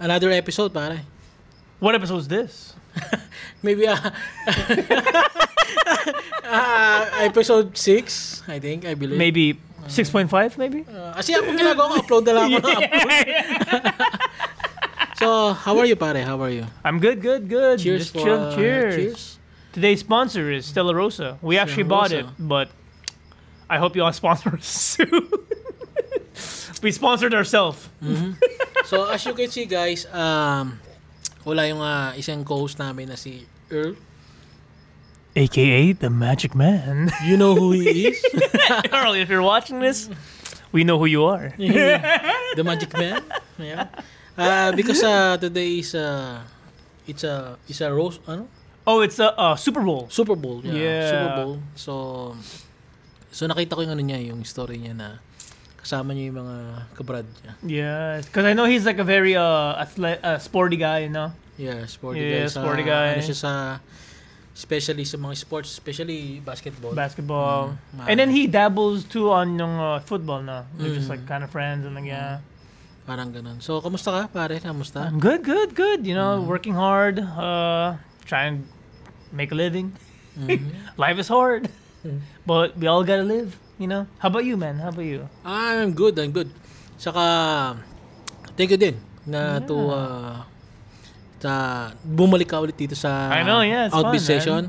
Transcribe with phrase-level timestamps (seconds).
[0.00, 1.02] another episode, pare.
[1.78, 2.74] What episode is this?
[3.62, 3.96] Maybe uh,
[6.44, 9.18] uh, episode 6, I think, I believe.
[9.18, 10.84] Maybe 6.5, maybe?
[10.88, 13.26] Uh, kasi ako ginagawa ko, upload na lang ako ng upload.
[15.16, 16.24] So, how are you, pare?
[16.24, 16.66] How are you?
[16.84, 17.78] I'm good, good, good.
[17.80, 18.40] Cheers Just for, chill.
[18.40, 18.94] uh, cheers.
[18.96, 19.38] cheers.
[19.72, 21.38] Today's sponsor is Stella Rosa.
[21.42, 22.68] We actually bought it, but
[23.68, 25.28] I hope you all sponsor us soon.
[26.82, 27.88] We sponsored ourselves.
[28.84, 30.80] So, as you can see, guys, um,
[31.44, 33.94] wala yung uh, isang co-host namin na si Earl.
[35.36, 37.12] AKA the Magic Man.
[37.24, 38.18] You know who he is?
[38.92, 40.10] Earl, if you're watching this,
[40.72, 41.54] we know who you are.
[41.56, 43.22] the Magic Man.
[43.58, 43.86] Yeah.
[44.36, 46.40] Uh, because uh, today is uh,
[47.06, 48.48] it's a it's a rose ano
[48.88, 50.08] Oh, it's a uh, Super Bowl.
[50.08, 50.64] Super Bowl.
[50.64, 51.10] Yeah, Yeah.
[51.12, 51.54] Super Bowl.
[51.76, 51.92] So
[53.30, 55.08] so nakita ko yung ano niya, yung story niya na
[55.80, 56.56] kasama niya yung mga
[56.94, 57.52] kabrad niya.
[57.64, 61.32] Yeah, because I know he's like a very uh, athlete, uh sporty guy, you know.
[61.56, 62.46] Yeah, sporty Yeah, guy.
[62.48, 63.06] Sa, sporty guy.
[63.16, 63.52] Ano siya sa
[64.52, 66.92] especially sa mga sports, especially basketball.
[66.92, 70.68] Basketball, Mm, and then he dabbles too on yung uh, football na.
[70.76, 71.16] They're just Mm.
[71.16, 72.44] like kind of friends and like yeah.
[73.08, 73.58] Parang ganun.
[73.64, 74.60] So, kamusta ka, pare?
[74.60, 75.08] Kamusta?
[75.08, 76.04] I'm good, good, good.
[76.04, 76.20] You Mm.
[76.20, 77.96] know, working hard, uh,
[78.28, 78.64] trying to
[79.32, 79.96] make a living.
[80.36, 80.76] Mhm.
[81.00, 81.72] Life is hard,
[82.04, 82.20] Mm.
[82.44, 83.56] but we all gotta live.
[83.80, 84.04] You know.
[84.20, 84.76] How about you, man?
[84.76, 85.24] How about you?
[85.40, 86.52] I'm good, I'm good.
[87.00, 87.24] Saka,
[88.52, 90.36] thank you din na to uh,
[91.40, 91.52] sa
[92.04, 94.62] bumalik ka ulit dito sa I know, yeah, it's Outbeat fun, session.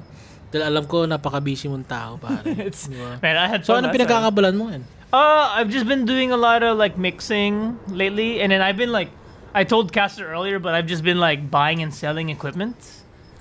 [0.47, 2.43] Dahil alam ko, napaka-busy mong tao, pare.
[2.71, 4.83] It's Di man, I had So, anong pinagkakabalan mo yan?
[5.11, 8.95] Uh, I've just been doing a lot of like mixing lately, and then I've been
[8.95, 9.11] like,
[9.51, 12.79] I told Caster earlier, but I've just been like buying and selling equipment.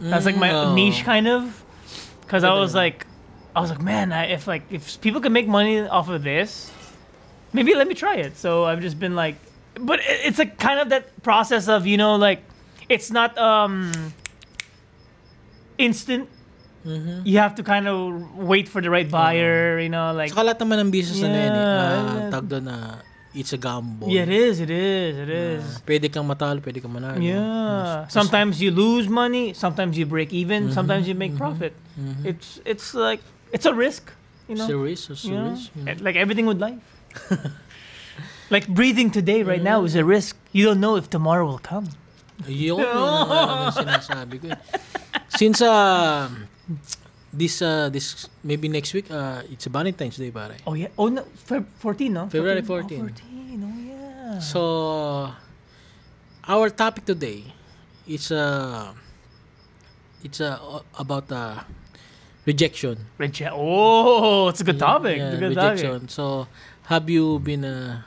[0.02, 0.74] That's like my Mm, oh.
[0.74, 1.46] niche kind of,
[2.26, 3.06] because I was like,
[3.54, 6.70] I was like, man, I, if like if people can make money off of this,
[7.52, 8.36] maybe let me try it.
[8.36, 9.36] So I've just been like,
[9.80, 12.42] but it, it's like kind of that process of you know like,
[12.88, 13.90] it's not um
[15.78, 16.28] instant.
[16.86, 17.26] Mhm.
[17.26, 20.58] You have to kind of wait for the right buyer, you know, like Saka lahat
[20.64, 21.44] naman ng business na yan, eh.
[21.44, 22.30] Yeah, yeah.
[22.32, 22.76] tag doon na
[23.36, 24.08] it's a gamble.
[24.08, 24.64] Yeah, it is.
[24.64, 25.12] It is.
[25.20, 25.62] It is.
[25.62, 27.20] Ah, pwede kang matalo, pwede kang manalo.
[27.20, 28.08] yeah.
[28.08, 29.52] Sometimes you lose money.
[29.52, 30.72] Sometimes you break even.
[30.72, 31.76] Sometimes you make profit.
[32.00, 32.24] Mhm.
[32.24, 33.20] It's it's like
[33.52, 34.12] it's a risk.
[34.48, 34.64] You know.
[34.64, 35.50] It's a risk, it's a You know?
[35.50, 35.94] risk, you know.
[36.00, 36.82] Like everything with life.
[38.50, 40.36] like breathing today, right now, is a risk.
[40.52, 41.88] You don't know if tomorrow will come.
[42.48, 44.46] Yun, yun ang ano sinasabi ko.
[44.48, 44.58] eh.
[45.28, 46.24] Since uh,
[47.28, 50.56] this uh, this maybe next week uh, it's a Valentine's Day pare.
[50.66, 50.88] Oh yeah.
[50.96, 51.28] Oh no.
[51.46, 52.22] Feb 14, no?
[52.32, 52.96] February 14.
[52.96, 52.96] 14.
[52.96, 53.60] Oh, 14.
[53.60, 54.38] Oh yeah.
[54.40, 54.60] So
[56.48, 57.44] our topic today
[58.08, 58.96] it's uh
[60.24, 61.60] it's uh, about uh,
[62.50, 62.94] rejection.
[63.18, 65.18] Reje- oh, it's a good topic.
[65.18, 66.08] Yeah, it's a good rejection.
[66.10, 66.50] So
[66.90, 68.02] have you been uh,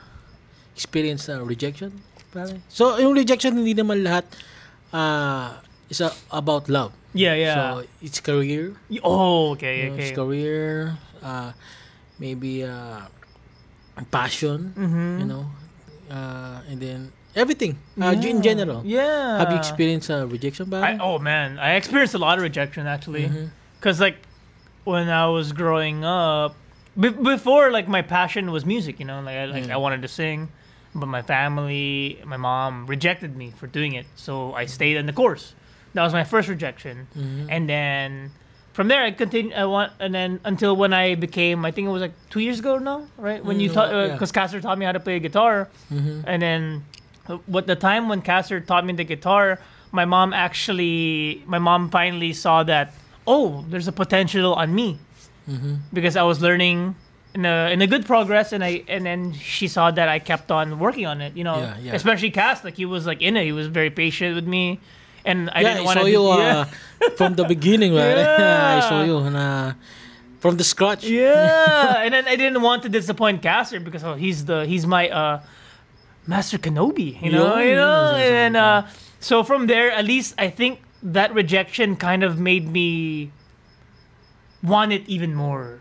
[0.75, 2.03] experienced uh, rejection?
[2.35, 2.59] Pare?
[2.67, 4.27] So yung rejection hindi naman lahat
[4.91, 6.91] uh, is uh, about love.
[6.91, 7.15] topic.
[7.15, 7.55] Yeah, yeah.
[7.55, 7.63] So
[8.01, 8.73] it's career.
[9.05, 10.09] Oh, okay, you know, okay.
[10.09, 11.53] it's career, uh,
[12.17, 13.05] maybe uh,
[14.09, 15.21] passion, Mhm.
[15.21, 15.45] you know,
[16.09, 16.99] uh, and then
[17.37, 18.81] everything uh, in general.
[18.81, 19.37] Yeah.
[19.45, 23.29] Have you experienced uh, rejection, I, oh man, I experienced a lot of rejection actually.
[23.29, 23.53] Mhm.
[23.77, 24.17] Cause like
[24.83, 26.55] when I was growing up,
[26.99, 29.75] be- before like my passion was music, you know, like I like Yeah.
[29.75, 30.49] I wanted to sing,
[30.93, 35.13] but my family, my mom rejected me for doing it, so I stayed in the
[35.13, 35.55] course.
[35.93, 37.45] That was my first rejection, Mhm.
[37.49, 38.31] and then
[38.73, 39.53] from there I continued.
[39.53, 42.59] I want, and then until when I became, I think it was like two years
[42.59, 43.43] ago now, right?
[43.45, 44.07] When you Mm, taught, yeah.
[44.13, 46.23] because Caster taught me how to play guitar, Mhm.
[46.27, 46.83] and then
[47.29, 49.59] uh, what the time when Caster taught me the guitar,
[49.91, 52.93] my mom actually, my mom finally saw that,
[53.27, 54.97] oh, there's a potential on me
[55.49, 55.79] Mhm.
[55.91, 56.95] because I was learning
[57.35, 60.51] in a in a good progress, and I and then she saw that I kept
[60.51, 61.35] on working on it.
[61.35, 61.95] You know, Yeah, yeah.
[61.95, 63.43] especially Cast, like he was like in it.
[63.43, 64.79] He was very patient with me,
[65.25, 66.09] and I yeah, didn't want to.
[66.09, 66.65] you uh,
[67.17, 68.17] from the beginning, right?
[68.17, 68.77] Yeah.
[68.77, 69.73] I saw you na
[70.39, 71.03] from the scratch.
[71.05, 75.09] Yeah, and then I didn't want to disappoint Caster because oh, he's the he's my
[75.09, 75.39] uh,
[76.27, 78.83] Master Kenobi, you know, you know, and uh,
[79.19, 83.31] so from there, at least I think that rejection kind of made me
[84.63, 85.79] want it even more.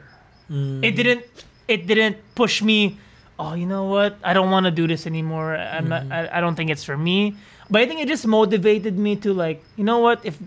[0.50, 0.84] Mm.
[0.84, 1.24] It didn't
[1.68, 2.98] it didn't push me.
[3.38, 4.18] Oh, you know what?
[4.22, 5.56] I don't want to do this anymore.
[5.56, 6.02] I'm not.
[6.02, 6.12] Mm-hmm.
[6.12, 7.36] I, I don't think it's for me.
[7.70, 10.20] But I think it just motivated me to like, you know what?
[10.26, 10.38] If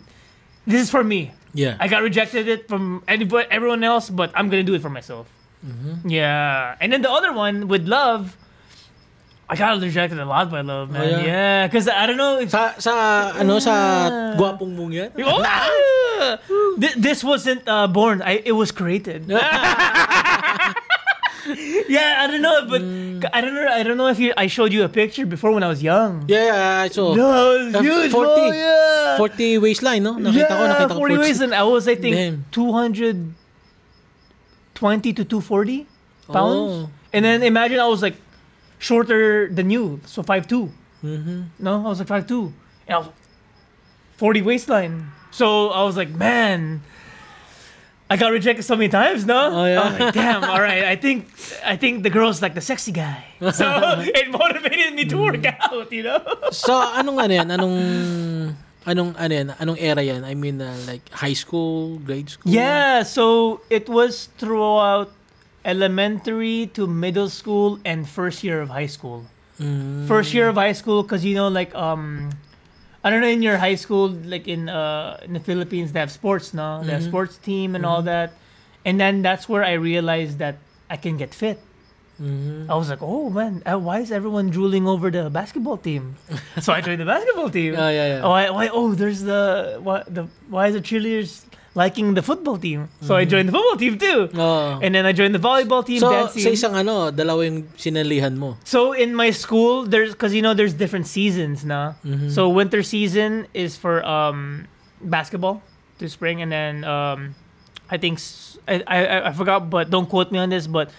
[0.67, 1.77] this is for me, Yeah.
[1.79, 5.31] I got rejected it from anybody, everyone else, but I'm gonna do it for myself.
[5.65, 6.09] Mm-hmm.
[6.09, 8.37] Yeah, and then the other one with love,
[9.47, 11.01] I got rejected a lot by love, man.
[11.01, 11.21] Oh, yeah?
[11.23, 12.39] yeah, because I don't know.
[12.41, 13.73] If, sa sa ano sa
[14.37, 15.11] gwapong mong yan?
[16.15, 16.37] Oh,
[16.79, 18.23] Th- this wasn't uh, born.
[18.25, 19.27] I it was created.
[19.29, 20.73] yeah,
[22.23, 23.23] I don't know, but Mm.
[23.33, 23.67] I don't know.
[23.67, 26.25] I don't know if you, I showed you a picture before when I was young.
[26.27, 28.25] Yeah, yeah, so No, it was huge, 40.
[28.25, 29.17] bro, yeah.
[29.17, 30.15] 40 waistline, no?
[30.17, 30.95] Nakita ko, yeah, nakita ko.
[31.05, 32.45] 40 ways, and I was, I think, Damn.
[32.51, 35.85] 220 to 240
[36.31, 36.33] pounds.
[36.33, 36.89] Oh.
[37.13, 38.15] And then imagine I was like
[38.79, 40.69] shorter than you, so 5'2.
[41.03, 41.41] Mm-hmm.
[41.59, 42.51] No, I was like 5'2.
[42.87, 43.09] And I was
[44.17, 45.11] 40 waistline.
[45.31, 46.81] So I was like, man,
[48.09, 49.35] I got rejected so many times, no?
[49.51, 49.81] Oh, yeah.
[49.81, 50.85] I was like, damn, all right.
[50.85, 51.27] I think
[51.65, 53.25] I think the girl's like the sexy guy.
[53.51, 53.65] So
[53.99, 55.57] it motivated me to work Mm.
[55.59, 56.21] out, you know?
[56.55, 57.47] So, anong ano yan?
[57.51, 57.75] Anong,
[58.85, 59.47] anong, ano yan?
[59.59, 60.23] Anong era yan?
[60.23, 62.47] I mean, uh, like, high school, grade school?
[62.53, 65.11] Yeah, so it was throughout
[65.65, 69.25] elementary to middle school and first year of high school.
[69.59, 70.07] Mm.
[70.07, 72.29] First year of high school, because you know, like um,
[73.03, 76.11] I don't know in your high school, like in uh in the Philippines, they have
[76.11, 78.33] sports, no, they have sports team and all that,
[78.85, 80.55] and then that's where I realized that
[80.89, 81.59] I can get fit.
[82.21, 82.69] Mhm.
[82.71, 86.15] I was like, oh man, uh, why is everyone drooling over the basketball team?
[86.63, 87.73] so I joined the basketball team.
[87.79, 88.21] Yeah, yeah, yeah.
[88.23, 88.67] Oh, I, why?
[88.71, 91.43] Oh, there's the why the why is the cheerleaders
[91.75, 92.87] liking the football team?
[93.03, 94.31] So I joined the football team too.
[94.33, 94.79] Oo.
[94.81, 96.55] And then I joined the volleyball team, So, dance sa team.
[96.55, 98.55] isang ano, dalawa yung sinalihan mo.
[98.63, 101.99] So in my school, there's because you know there's different seasons, na.
[102.07, 102.31] Mm-hmm.
[102.31, 104.65] So winter season is for um
[105.03, 105.59] basketball
[105.99, 107.35] to spring, and then um
[107.91, 108.17] I think
[108.65, 108.97] I, I
[109.29, 110.89] I forgot, but don't quote me on this, but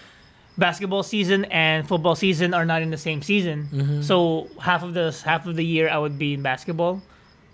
[0.57, 3.67] basketball season and football season are not in the same season.
[3.73, 4.01] Mm-hmm.
[4.05, 7.01] So half of the half of the year I would be in basketball,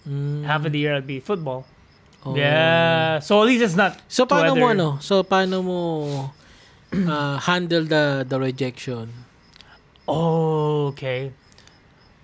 [0.04, 0.44] Mm.
[0.44, 1.64] half of the year I'd be football.
[2.26, 2.36] Oh.
[2.36, 3.20] Yeah.
[3.20, 4.00] So at least it's not.
[4.08, 4.80] So, paano mo weather.
[4.80, 4.98] ano?
[5.00, 5.80] So, paano mo
[6.94, 9.12] uh, handle the the rejection?
[10.08, 11.32] Oh, okay.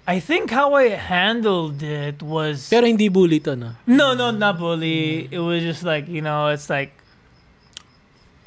[0.09, 3.77] I think how I handled it was Pero hindi bully to, no?
[3.85, 5.29] No, no, not bully.
[5.29, 5.33] Mm.
[5.37, 6.95] It was just like you know, it's like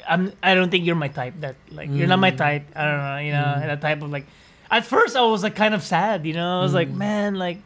[0.03, 0.33] I'm.
[0.43, 1.39] I don't think you're my type.
[1.39, 2.37] That like you're not my mm.
[2.37, 2.67] type.
[2.75, 3.17] I don't know.
[3.23, 3.67] You know, mm.
[3.67, 4.25] that type of like.
[4.69, 6.25] At first, I was like kind of sad.
[6.25, 7.61] You know, I was like, man, like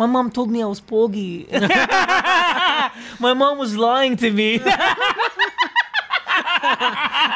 [0.00, 1.44] my mom told me I was poggy.
[3.20, 4.56] my mom was lying to me.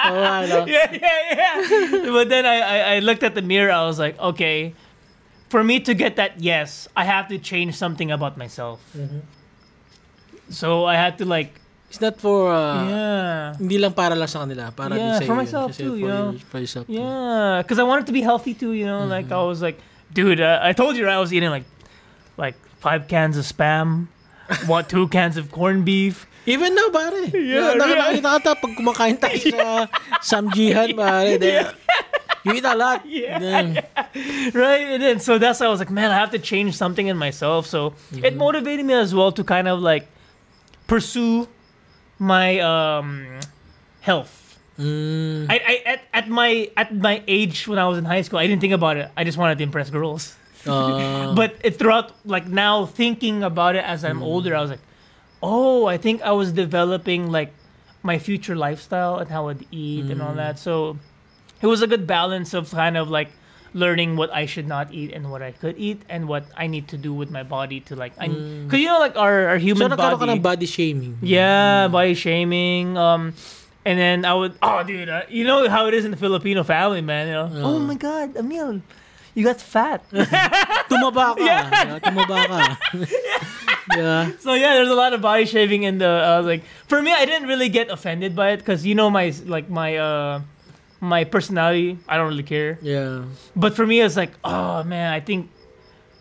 [0.05, 0.64] Ano?
[0.64, 2.08] yeah, yeah, yeah.
[2.16, 3.70] but then I, I, I looked at the mirror.
[3.72, 4.75] I was like, okay,
[5.49, 8.81] for me to get that yes, I have to change something about myself.
[10.49, 11.61] So I had to like,
[11.94, 14.75] It's not for, uh, yeah, hindi lang para lang sa kanila.
[14.75, 15.46] Para Yeah, din for yun.
[15.46, 16.34] myself too, you know?
[16.50, 18.75] For yourself yeah, because I wanted to be healthy too.
[18.75, 19.78] You know, like I was like,
[20.11, 21.62] dude, uh, I told you right, I was eating like,
[22.37, 24.07] like five cans of spam,
[24.67, 26.27] what two cans of corned beef.
[26.47, 27.25] Even now, pare.
[27.33, 28.21] Yeah, yeah.
[28.21, 29.87] Nakita ka pag kumakain tayo sa
[30.21, 31.39] Samjihan, pare.
[31.41, 31.73] de-
[32.45, 33.01] You eat a lot.
[33.09, 33.81] Yeah, Damn.
[34.53, 34.85] right?
[34.93, 37.17] And then so that's why I was like, man, I have to change something in
[37.17, 37.65] myself.
[37.67, 40.05] So it motivated me as well to kind of like
[40.87, 41.49] pursue
[42.21, 43.25] my um
[44.05, 44.61] health.
[44.79, 45.47] Mm.
[45.49, 48.47] I, I at, at my at my age when I was in high school, I
[48.47, 49.09] didn't think about it.
[49.17, 50.37] I just wanted to impress girls.
[50.66, 54.84] Uh, But it throughout like now thinking about it as I'm older, I was like,
[55.43, 57.52] oh, I think I was developing like
[58.02, 60.58] my future lifestyle and how I'd eat and all that.
[60.58, 60.99] So
[61.62, 63.32] it was a good balance of kind of like
[63.75, 66.88] learning what I should not eat and what I could eat and what I need
[66.88, 69.90] to do with my body to like because you know like our, our so, human
[69.90, 71.19] nagkaroon ka body ng body shaming.
[71.20, 73.34] yeah body shaming um
[73.84, 76.62] and then I would oh dude uh, you know how it is in the Filipino
[76.62, 77.50] family man you know?
[77.66, 78.78] Oh my god Emil
[79.35, 80.03] you got fat
[80.89, 81.45] Tumaba ka.
[81.45, 82.79] Yeah, tumaba ka.
[83.97, 84.31] yeah.
[84.38, 86.07] So yeah, there's a lot of body shaving in the.
[86.07, 89.11] I was like, for me, I didn't really get offended by it because you know
[89.11, 90.41] my like my uh
[91.00, 91.99] my personality.
[92.09, 92.79] I don't really care.
[92.83, 93.25] Yeah.
[93.57, 95.50] But for me, it's like, oh man, I think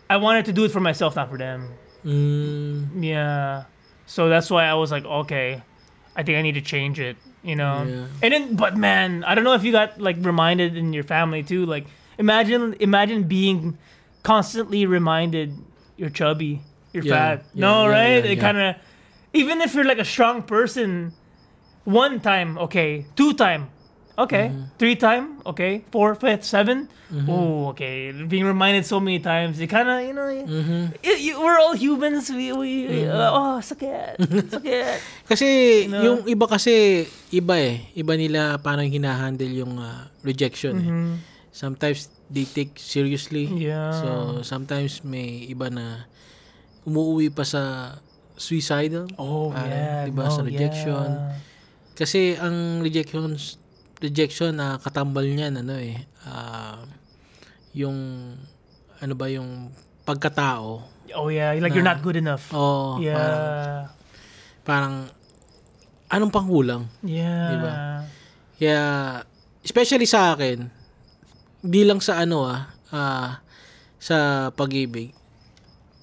[0.08, 1.68] I wanted to do it for myself, not for them.
[2.04, 3.02] Mm.
[3.02, 3.64] Yeah.
[4.06, 5.62] So that's why I was like, okay,
[6.14, 7.16] I think I need to change it.
[7.42, 7.84] You know.
[7.84, 8.06] Yeah.
[8.22, 11.42] And then, but man, I don't know if you got like reminded in your family
[11.42, 11.66] too.
[11.66, 11.86] Like,
[12.18, 13.78] imagine imagine being
[14.22, 15.52] constantly reminded
[15.96, 16.60] you're chubby,
[16.92, 17.38] you're Yeah, fat.
[17.54, 18.20] yeah, no, yeah, right?
[18.24, 18.44] yeah, it yeah.
[18.44, 18.70] kind of
[19.32, 21.12] even if you're like a strong person,
[21.84, 23.70] one time okay, two time.
[24.14, 24.78] Okay, Mm-hmm.
[24.78, 26.86] three time, okay, four, fifth, 7
[27.26, 28.14] Oh, okay.
[28.14, 31.02] Being reminded so many times, it kind of, you know, Mm-hmm.
[31.02, 32.30] y- y- we're all humans.
[32.30, 32.70] We, we,
[33.10, 34.22] uh, oh, sakit,
[34.54, 34.98] sakit.
[35.30, 35.46] Kasi
[35.90, 35.98] No.
[36.06, 37.90] yung iba kasi iba eh.
[37.98, 40.74] Iba nila yung hinahandle yung uh, rejection.
[40.78, 40.90] eh.
[41.54, 43.46] Sometimes they take seriously.
[43.46, 43.94] Yeah.
[43.94, 44.08] So
[44.42, 46.10] sometimes may iba na
[46.82, 47.94] umuwi pa sa
[48.34, 49.06] suicidal.
[49.14, 50.02] Oh, Parang, yeah.
[50.10, 51.06] diba, no, sa rejection.
[51.14, 51.38] yeah.
[51.94, 53.38] Kasi ang rejection
[54.02, 55.94] rejection na katambal niyan ano eh
[56.26, 56.82] ah,
[57.70, 57.94] yung
[58.98, 59.70] ano ba yung
[60.02, 60.82] pagkatao.
[61.14, 61.54] Oh, yeah.
[61.62, 62.50] Like, you're not good enough.
[62.50, 63.78] Oh, parang, yeah.
[64.66, 64.94] parang
[66.10, 66.90] anong pangkulang?
[67.06, 67.46] Yeah.
[67.54, 67.72] Diba?
[68.58, 68.80] Kaya
[69.62, 70.66] especially sa akin,
[71.64, 73.40] hindi lang sa ano ah, ah,
[73.96, 75.16] sa pag-ibig.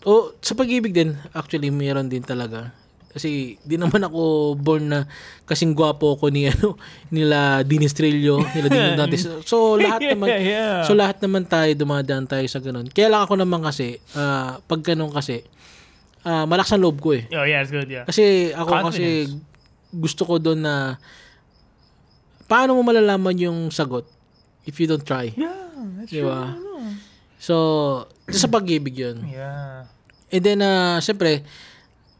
[0.01, 2.73] O sa pag-ibig din, actually, mayroon din talaga.
[3.11, 4.99] Kasi di naman ako born na
[5.43, 6.79] kasing gwapo ko ni ano
[7.11, 9.27] nila Dinistrillo, nila Dinadantes.
[9.51, 10.77] So lahat naman Yeah, yeah.
[10.87, 12.87] So lahat naman tayo dumadaan tayo sa ganun.
[12.87, 15.43] Kaya lang ako naman kasi ah, pag ganun kasi
[16.23, 17.27] ah, malakas ang loob ko eh.
[17.35, 17.91] Oh yeah, it's good.
[17.91, 18.07] Yeah.
[18.07, 19.91] Kasi ako kasi Confidence.
[19.91, 20.95] gusto ko doon na
[22.47, 24.07] paano mo malalaman yung sagot
[24.65, 25.33] if you don't try.
[25.33, 26.29] Yeah, that's Di true.
[27.41, 27.55] So,
[28.29, 29.25] sa pag-ibig yun.
[29.25, 29.89] Yeah.
[30.29, 31.41] And then, uh, siyempre,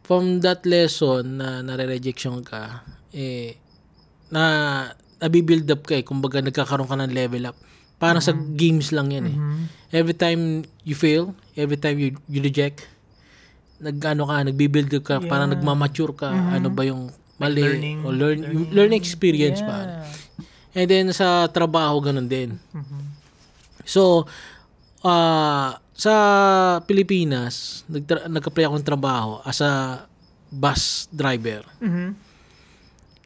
[0.02, 2.82] from that lesson na nare-rejection ka,
[3.14, 3.56] eh,
[4.34, 4.44] na
[5.22, 6.04] nabibuild up ka eh.
[6.04, 7.58] Kumbaga, nagkakaroon ka ng level up.
[8.02, 9.38] Parang sa games lang yan eh.
[9.94, 12.90] Every time you fail, every time you, you reject,
[13.78, 15.62] nag-ano ka, nagbibuild up ka, parang Yeah.
[15.62, 16.34] nagmamature ka.
[16.34, 17.62] Ano ba yung mali?
[17.62, 20.02] learning- o learn, yung learning experience pa.
[20.72, 22.56] And then sa trabaho, ganun din.
[22.72, 23.02] Mm-hmm.
[23.84, 24.26] So,
[25.04, 26.14] ah sa
[26.90, 30.02] Pilipinas, nagtra- nag-apply ako ng trabaho as a
[30.50, 31.62] bus driver.
[31.78, 32.18] Mhm.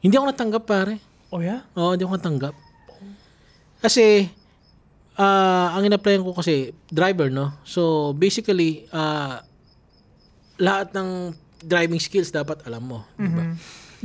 [0.04, 1.00] Hindi ako natanggap, pare.
[1.32, 1.64] Oh yeah.
[1.72, 2.54] Oo, hindi ako natanggap.
[3.80, 4.28] Kasi,
[5.16, 7.56] ah ang in-applyan ko kasi, driver, no?
[7.64, 9.40] So, basically, ah
[10.60, 12.98] lahat ng driving skills dapat alam mo.
[13.16, 13.44] di ba?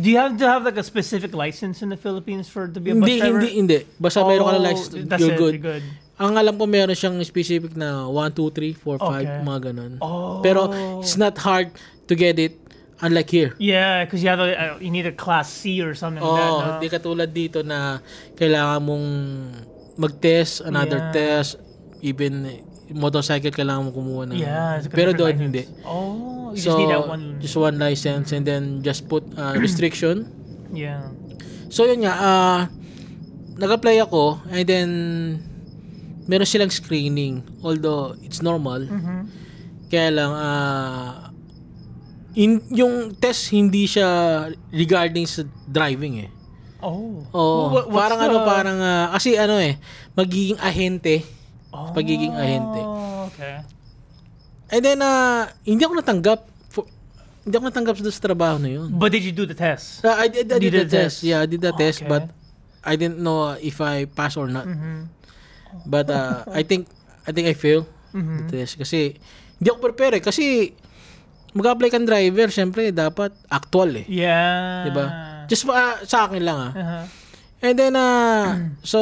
[0.01, 2.89] Do you have to have like a specific license in the Philippines for to be
[2.89, 3.39] a bus Hindi, driver?
[3.39, 3.79] hindi, hindi.
[4.01, 5.53] Basta mayroon ka na Oh, license, that's you're it, good.
[5.61, 5.83] You're good.
[6.17, 9.25] Ang alam ko meron siyang specific na 1, 2, 3, 4, 5, Okay.
[9.45, 9.91] mga ganun.
[10.01, 10.41] Oh.
[10.41, 10.69] Pero
[11.01, 11.69] it's not hard
[12.09, 12.57] to get it
[13.01, 13.53] unlike here.
[13.57, 16.41] Yeah, because you have a uh, you need a class C or something Oo, like
[16.41, 16.65] oh, that.
[16.65, 16.71] No?
[16.77, 18.01] hindi katulad dito na
[18.37, 19.05] kailangan mong
[19.97, 21.13] mag-test, another Yeah.
[21.13, 21.57] test,
[22.01, 22.45] even
[22.93, 24.37] motorcycle kailangan mo kumuha ng.
[24.37, 25.63] Yeah, Pero doon different hindi.
[25.65, 25.85] license.
[25.85, 27.23] Oh, you so, just need that one.
[27.39, 30.27] just one license and then just put uh, restriction.
[30.71, 31.11] Yeah.
[31.67, 32.59] So yun nga, ah
[33.55, 34.89] nag-apply ako and then
[36.25, 38.81] meron silang screening although it's normal.
[38.81, 39.27] Mhm.
[39.87, 41.29] Kaya lang ah
[42.33, 44.07] in, yung test hindi siya
[44.71, 46.31] regarding sa driving eh.
[46.81, 47.21] Oh.
[47.69, 49.77] What- what's parang ano, the- parang ah, kasi ano eh,
[50.11, 51.21] magiging ahente.
[51.71, 52.81] Oh, pagiging ahente.
[53.31, 53.63] Okay.
[54.69, 56.39] And then ah hindi ako natanggap.
[56.67, 56.83] For,
[57.43, 58.91] hindi ako natanggap sa trabaho na yun.
[58.91, 60.03] But did you do the test?
[60.03, 61.19] So, I did, I You did the did test.
[61.19, 61.27] test.
[61.27, 62.11] Yeah, I did the test Okay.
[62.11, 62.27] but
[62.81, 64.67] I didn't know if I pass or not.
[64.67, 65.07] Mhm.
[65.85, 66.91] But uh, I think
[67.23, 68.51] I think I failed Mhm.
[68.51, 69.15] the test kasi
[69.55, 70.23] hindi ako prepare eh.
[70.23, 70.75] kasi
[71.51, 74.05] mag-apply kang driver, syempre dapat actual eh.
[74.07, 74.83] Yeah.
[74.83, 75.05] 'Di ba?
[75.47, 76.71] Just uh, sa akin lang ah.
[76.71, 77.03] Uh-huh.
[77.61, 78.47] And then uh,
[78.83, 78.99] so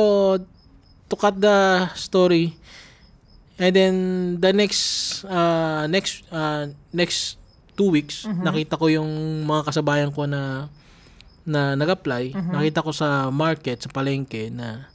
[1.09, 2.53] to cut the story
[3.57, 3.93] and then
[4.37, 7.41] the next uh, next uh, next
[7.73, 9.09] two weeks nakita ko yung
[9.43, 10.69] mga kasabayan ko na
[11.49, 14.85] na nag-apply, nakita ko sa market, sa palengke na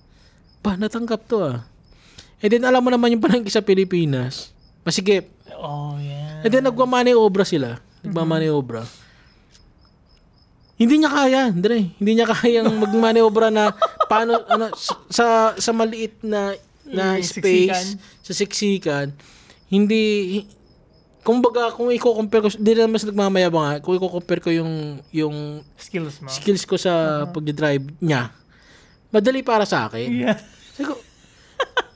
[0.63, 1.67] pa natanggap to ah.
[2.39, 4.55] And then alam mo naman yung palengke sa Pilipinas,
[4.87, 5.27] masigip.
[5.59, 6.47] Oh yeah.
[6.47, 7.83] And then nagmamaniobra sila.
[8.07, 8.87] Nagmamaniobra.
[10.75, 11.95] Hindi niya kaya, Andre.
[11.95, 13.71] Hindi niya kayang magmaniobra na
[14.05, 14.75] paano ano
[15.07, 16.55] sa sa maliit na
[16.85, 19.15] na Yung space sa siksikan.
[19.67, 20.03] Hindi
[20.35, 20.49] hi-
[21.21, 24.73] kumbaga kung i-compare ko hindi naman sa nagmamayabang ha, kung i-compare ko yung
[25.09, 26.29] yung Skills mo.
[26.29, 26.93] skills ko sa
[27.27, 28.29] pag-drive niya.
[29.09, 30.11] Madali para sa akin.
[30.11, 30.37] Yeah.
[30.77, 30.99] Ko,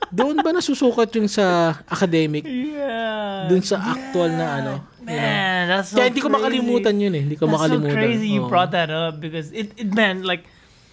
[0.09, 1.45] doon ba nasusukat yung sa
[1.85, 2.47] academic?
[2.79, 3.47] Yeah.
[3.47, 4.73] Doon sa actual na ano?
[5.15, 6.37] Man, that's so Kaya hindi ko crazy.
[6.61, 7.21] makalimutan yun eh.
[7.25, 7.89] Hindi ko That's makalimutan.
[7.89, 8.49] so crazy you Oo.
[8.49, 10.45] brought that up because it, it man like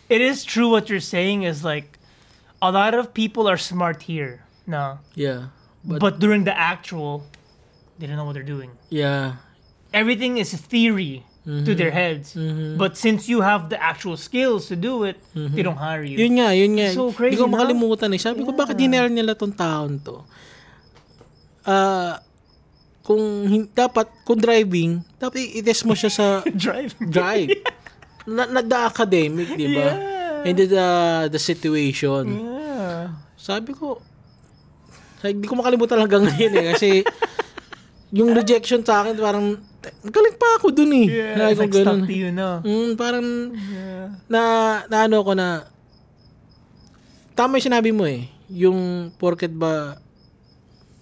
[0.09, 1.99] it is true what you're saying is like
[2.65, 4.45] a lot of people are smart here.
[4.67, 4.99] No.
[5.15, 5.53] Yeah.
[5.87, 7.23] But, But, during the actual
[8.01, 8.73] they don't know what they're doing.
[8.91, 9.39] yeah.
[9.95, 12.35] Everything is theory to their heads.
[12.35, 12.75] Mhm.
[12.77, 16.19] But since you have the actual skills to do it, they don't hire you.
[16.19, 16.91] Yun nga, yun nga.
[16.93, 17.55] So Hindi crazy, ko no?
[17.55, 18.19] makalimutan eh.
[18.21, 20.27] Sabi ko, bakit hinire nila tong taon to?
[21.65, 22.19] Ah,
[23.07, 23.23] kung
[23.71, 26.27] dapat, kung driving, dapat i-test mo siya sa
[26.67, 26.99] Drive.
[26.99, 27.55] drive.
[28.27, 29.95] na, na the academic, di ba?
[29.95, 30.43] Yeah.
[30.43, 30.89] And the, the,
[31.31, 32.35] the situation.
[32.35, 33.15] Yeah.
[33.39, 34.03] Sabi ko,
[35.23, 36.65] hindi ko makalimutan hanggang ngayon eh.
[36.75, 36.91] Kasi,
[38.11, 39.55] yung rejection sa akin, parang,
[40.03, 41.07] galing pa ako dun eh.
[41.07, 41.55] Yeah.
[41.55, 42.03] Ko like ganun.
[42.03, 42.59] to you, no?
[42.67, 44.07] Mm, parang, Yeah.
[44.27, 44.43] na,
[44.91, 45.71] na ano ko na,
[47.39, 48.27] tama yung sinabi mo eh.
[48.51, 50.03] Yung, porket ba,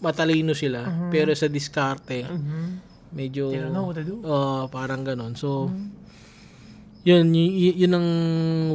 [0.05, 2.65] matalino sila, pero sa diskarte, Mhm.
[3.11, 4.21] medyo, They don't know what to do.
[4.23, 5.33] oh, parang ganon.
[5.35, 5.73] So,
[7.03, 8.09] yun, y- yun ang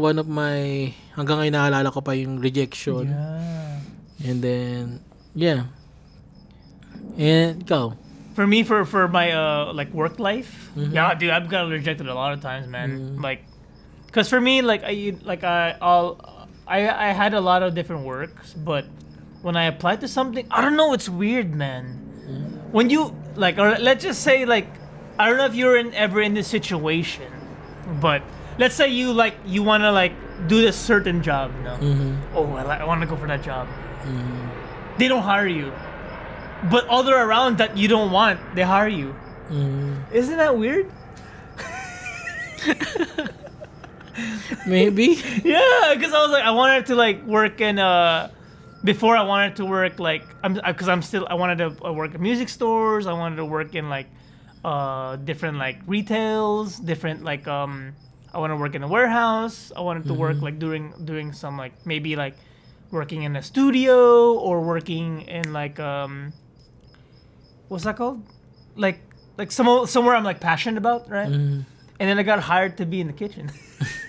[0.02, 3.10] one of my, hanggang ngayon naalala ko pa yung rejection.
[3.14, 4.26] Yeah.
[4.26, 4.84] And then,
[5.34, 5.70] yeah.
[7.18, 7.94] And ikaw?
[8.36, 12.16] For me, for for my uh like work life, yeah, dude, I've gotten rejected a
[12.16, 13.20] lot of times, man.
[13.20, 13.44] Like,
[14.16, 16.16] cause for me, like I like I I'll
[16.64, 18.88] I I had a lot of different works, but
[19.42, 20.94] when I applied to something, I don't know.
[20.94, 21.96] It's weird, man.
[22.72, 24.68] When you like, or let's just say like,
[25.18, 27.32] I don't know if you're in ever in this situation,
[28.00, 28.22] but
[28.60, 30.14] let's say you like you want to like
[30.48, 31.52] do this certain job.
[31.58, 31.78] You know?
[31.78, 32.38] Mm-hmm.
[32.38, 33.68] Oh, I, I want to go for that job.
[33.68, 34.98] Mm-hmm.
[35.00, 35.74] They don't hire you,
[36.70, 39.16] but other around that you don't want, they hire you.
[39.50, 40.14] Mm-hmm.
[40.14, 40.92] Isn't that weird?
[44.68, 45.16] Maybe.
[45.44, 48.30] Yeah, because I was like, I wanted to like work in uh
[48.84, 52.16] before I wanted to work like I'm because I'm still I wanted to uh, work
[52.16, 53.08] at music stores.
[53.08, 54.08] I wanted to work in like
[54.64, 57.94] uh different like retails, different like um
[58.34, 59.72] I want to work in a warehouse.
[59.76, 62.36] I wanted to work like doing doing some like maybe like
[62.92, 66.34] working in a studio or working in like um
[67.68, 68.24] what's that called?
[68.76, 69.00] Like
[69.38, 71.28] like some somewhere I'm like passionate about, right?
[72.00, 73.52] And then I got hired to be in the kitchen.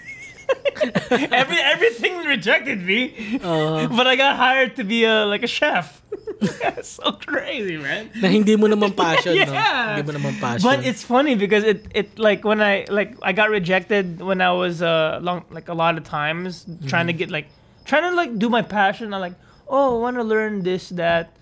[1.10, 6.00] Every everything rejected me, Uh, but I got hired to be a like a chef.
[6.82, 8.08] so crazy, man.
[8.16, 9.52] na hindi mo naman passion, no?
[9.52, 9.96] Yeah.
[9.96, 10.64] Hindi mo naman passion.
[10.64, 14.52] But it's funny because it it like when I like I got rejected when I
[14.56, 17.48] was uh long like a lot of times trying to get like
[17.84, 19.12] trying to like do my passion.
[19.12, 19.36] I'm like,
[19.68, 21.36] oh, I want to learn this that,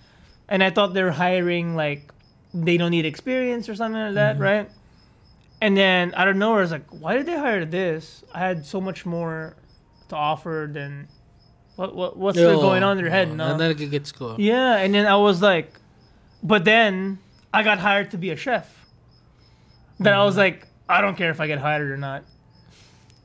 [0.51, 2.11] and I thought they're hiring like
[2.51, 4.67] they don't need experience or something like that, right?
[5.61, 6.57] And then I don't know.
[6.57, 8.25] I was like, why did they hire this?
[8.33, 9.57] I had so much more
[10.09, 11.09] to offer than
[11.77, 13.29] what what what's Yo, going on in their head?
[13.29, 13.57] oh, No.
[13.57, 14.37] Na nagigets ko.
[14.39, 15.73] Yeah, and then I was like,
[16.43, 17.19] but then
[17.53, 18.73] I got hired to be a chef.
[20.01, 20.41] That I was mm-hmm.
[20.41, 22.23] like, I don't care if I get hired or not.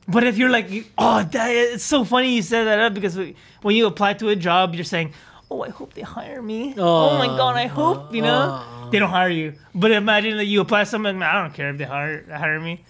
[0.08, 3.16] But if you're like, oh, that, it's so funny you said that up because
[3.62, 5.14] when you apply to a job, you're saying,
[5.50, 6.74] oh, I hope they hire me.
[6.78, 8.88] Oh, my god, I hope you know oh.
[8.90, 9.54] they don't hire you.
[9.74, 12.80] But imagine that you apply something, I don't care if they hire hire me.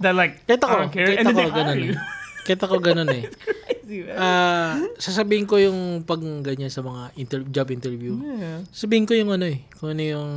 [0.00, 1.94] That like Kita ko, I don't care, kita and then ko they hire you.
[1.94, 2.20] eh.
[2.42, 3.30] Kita ko ganun eh.
[3.86, 4.18] Crazy, man.
[4.18, 8.18] Ah, sasabihin ko yung pag ganyan sa mga inter- job interview.
[8.18, 8.66] Yeah.
[8.74, 10.30] Sabihin ko yung ano eh, kung ano yung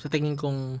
[0.00, 0.80] sa tingin kong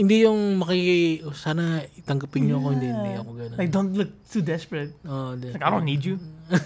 [0.00, 3.56] hindi yung maki oh, sana itanggapin niyo ako hindi hindi ako ganun.
[3.60, 4.96] Like don't look too desperate.
[5.04, 5.52] oh, di.
[5.52, 6.16] Like I don't need you.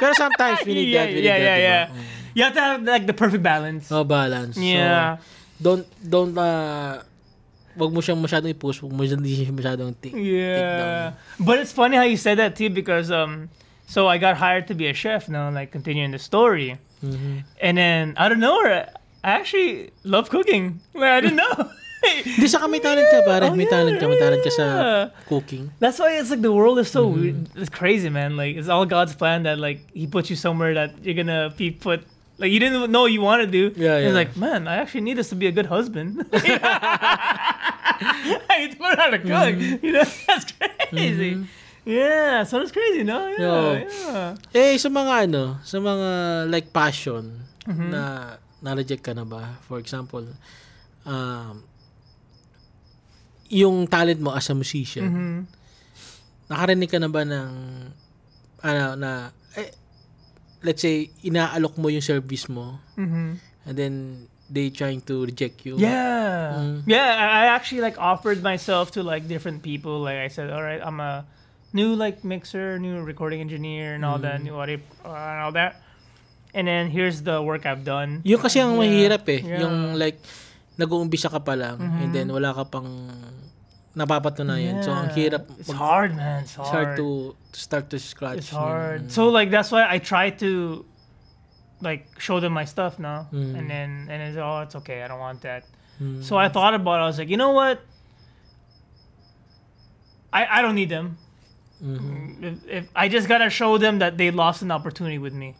[0.00, 2.04] Pero sometimes we need yeah, that, we need yeah, that, yeah, diba?
[2.34, 3.92] You have to have like the perfect balance.
[3.92, 4.56] Oh, balance.
[4.56, 5.16] Yeah.
[5.18, 5.22] So,
[5.62, 7.02] don't don't uh
[7.76, 11.14] wag mo siyang masyadong i-push, wag mo siyang hindi siya masyadong take, take down.
[11.40, 13.48] But it's funny how you said that too because um
[13.86, 16.80] so I got hired to be a chef now, like continuing the story.
[17.04, 17.44] Mhm.
[17.60, 18.88] And then out of nowhere,
[19.24, 20.80] I actually love cooking.
[20.94, 21.70] Like, I didn't know.
[22.02, 23.44] Hindi may talent ka, pare.
[23.46, 24.66] Oh, may talent ka, may talent ka sa
[25.30, 25.70] cooking.
[25.78, 27.20] That's why it's like the world is so Mm-hmm.
[27.20, 27.38] weird.
[27.56, 28.34] It's crazy, man.
[28.36, 31.70] Like it's all God's plan that like He puts you somewhere that you're gonna be
[31.70, 32.02] put.
[32.42, 33.70] Like you didn't know you want to do.
[33.78, 34.18] Yeah, And It's yeah.
[34.18, 36.26] like, man, I actually need this to be a good husband.
[36.32, 39.54] I need to learn how to cook.
[39.56, 39.86] Mm-hmm.
[39.86, 40.44] You know, that's
[40.90, 41.46] crazy.
[41.84, 43.26] Yeah, so that's crazy, no?
[43.26, 43.72] Yeah, Yo.
[43.74, 44.34] yeah.
[44.54, 46.08] Eh, sa mga ano, sa mga
[46.50, 47.94] like passion Mm-hmm.
[47.94, 48.02] na
[48.58, 49.54] na-reject ka na ba?
[49.70, 50.26] For example,
[51.06, 51.62] um,
[53.52, 55.38] yung talent mo as a musician, Mhm.
[56.48, 57.50] nakarinig ka na ba ng,
[58.64, 59.10] ano, na,
[59.54, 59.70] eh,
[60.64, 63.30] let's say, inaalok mo yung service mo, Mhm.
[63.68, 63.94] and then,
[64.52, 65.80] they trying to reject you.
[65.80, 66.60] Yeah.
[66.60, 66.84] Mm.
[66.84, 70.04] Yeah, I actually like offered myself to like different people.
[70.04, 71.24] Like I said, all right, I'm a
[71.72, 74.52] new like mixer, new recording engineer, and all that, Mm.
[74.52, 74.76] new audio
[75.08, 75.80] uh, and all that.
[76.52, 78.20] And then here's the work I've done.
[78.28, 78.84] Yung kasi ang Yeah.
[78.84, 79.40] mahirap eh.
[79.40, 79.64] Yeah.
[79.64, 80.20] Yung like,
[80.76, 83.08] nag-uumpisa ka pa lang, and then wala ka pang
[83.96, 84.82] napapatunayan.
[84.84, 85.16] So, ang Yeah.
[85.36, 85.44] hirap.
[85.60, 86.42] It's hard, man.
[86.44, 86.66] It's hard.
[86.66, 88.38] It's hard to, to start to scratch.
[88.38, 89.12] It's hard.
[89.12, 90.84] So like that's why I try to
[91.82, 93.58] like show them my stuff now, Mm.
[93.58, 95.02] and then and it's oh it's okay.
[95.02, 95.64] I don't want that.
[96.00, 96.22] Mm.
[96.24, 97.04] So I thought about it.
[97.04, 97.82] I was like, you know what?
[100.32, 101.18] I I don't need them.
[101.82, 102.42] Mhm.
[102.42, 105.54] If, if I just gotta show them that they lost an opportunity with me,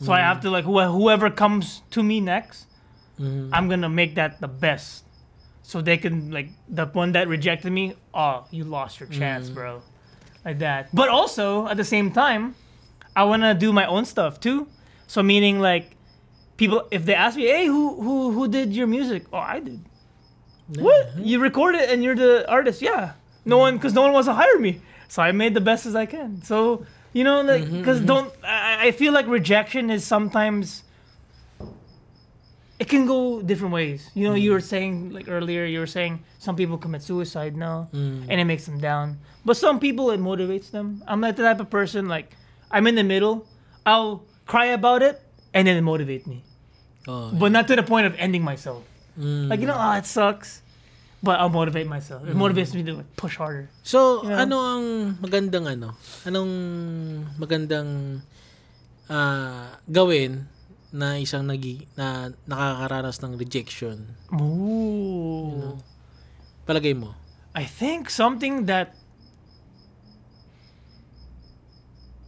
[0.00, 2.66] so I have to like wh- whoever comes to me next,
[3.20, 3.50] Mhm.
[3.52, 5.04] I'm gonna make that the best,
[5.66, 7.94] so they can like the one that rejected me.
[8.14, 9.54] Oh, you lost your chance, mm.
[9.54, 9.82] bro,
[10.44, 10.94] like that.
[10.94, 12.54] But also at the same time,
[13.16, 14.68] I wanna do my own stuff too.
[15.08, 15.96] So meaning like
[16.56, 19.24] people, if they ask me, hey, who who who did your music?
[19.32, 19.80] Oh, I did.
[20.78, 21.18] What?
[21.18, 22.80] You recorded it and you're the artist?
[22.80, 23.14] Yeah.
[23.44, 23.60] No mm-hmm.
[23.60, 24.80] one, because no one wants to hire me.
[25.08, 26.42] So I made the best as I can.
[26.42, 28.06] So you know, like, mm-hmm, because mm-hmm.
[28.06, 30.84] don't I, I feel like rejection is sometimes
[32.78, 34.10] it can go different ways.
[34.14, 37.88] You know, you were saying like earlier, you were saying some people commit suicide now,
[37.92, 38.28] Mm.
[38.28, 39.16] and it makes them down.
[39.44, 41.00] But some people it motivates them.
[41.08, 42.36] I'm not the type of person like
[42.70, 43.46] I'm in the middle.
[43.86, 45.22] I'll cry about it,
[45.54, 46.42] and then it motivate me,
[47.08, 48.82] Oh, but not to the point of ending myself.
[49.16, 49.48] mm.
[49.48, 50.62] Like you know, oh, it sucks.
[51.26, 52.22] but I'll motivate myself.
[52.28, 53.66] It motivates me to like, push harder.
[53.82, 54.44] So, Yeah.
[54.46, 54.84] ano ang
[55.18, 55.96] magandang ano?
[56.22, 56.52] Anong
[57.40, 58.20] magandang
[59.10, 60.46] ah, gawin
[60.96, 64.16] na isang nagi na nakakaranas ng rejection?
[64.32, 65.76] Ooh.
[66.64, 67.12] Palagay mo?
[67.52, 68.96] I think something that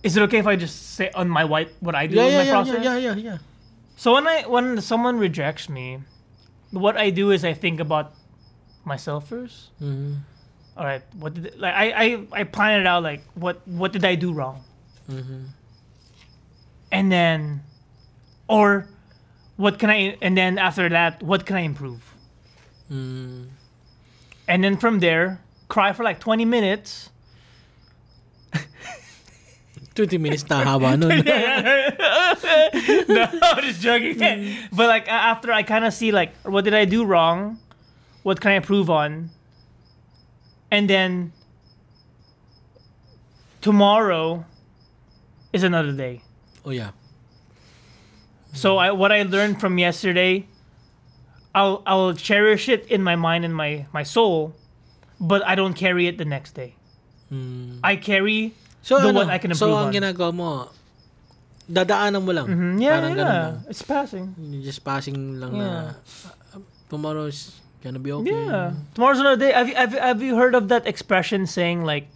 [0.03, 2.33] is it okay if I just say on my white what I do Yeah, in
[2.33, 2.85] yeah, my yeah, process?
[2.85, 3.39] yeah, yeah, yeah, yeah.
[3.97, 5.99] So when I when someone rejects me,
[6.71, 8.15] what I do is I think about
[8.85, 9.75] myself first.
[9.83, 10.23] Mhm.
[10.79, 14.07] All right, what did like I I I plan it out like what what did
[14.07, 14.63] I do wrong,
[15.11, 15.51] Mhm.
[16.95, 17.67] and then,
[18.49, 18.87] or
[19.57, 22.03] what can I and then after that what can I improve,
[22.91, 23.49] Mm.
[24.49, 27.11] and then from there cry for like twenty minutes.
[29.95, 31.11] 20 minutes na haba nun.
[33.11, 34.55] no, I'm just joking.
[34.71, 37.59] But like after I kind of see like what did I do wrong,
[38.23, 39.31] what can I improve on,
[40.71, 41.33] and then
[43.61, 44.45] tomorrow
[45.53, 46.23] is another day.
[46.65, 46.91] oh yeah.
[48.59, 50.51] So I what I learned from yesterday,
[51.55, 54.59] I'll I'll cherish it in my mind and my my soul,
[55.23, 56.75] but I don't carry it the next day.
[57.31, 57.79] Mm.
[57.87, 59.93] I carry So, the what I can improve so ang on.
[59.95, 60.51] ginagawa mo,
[61.69, 62.47] dadaanan mo lang.
[62.49, 63.55] Mhm, yeah, Parang ganun yeah, lang.
[63.69, 64.25] it's passing.
[64.41, 68.33] You're Just passing lang na uh, tomorrow's gonna be okay.
[68.33, 68.73] Yeah.
[68.97, 69.53] Tomorrow's another day.
[69.53, 72.09] Have you, have, you- have you heard of that expression saying like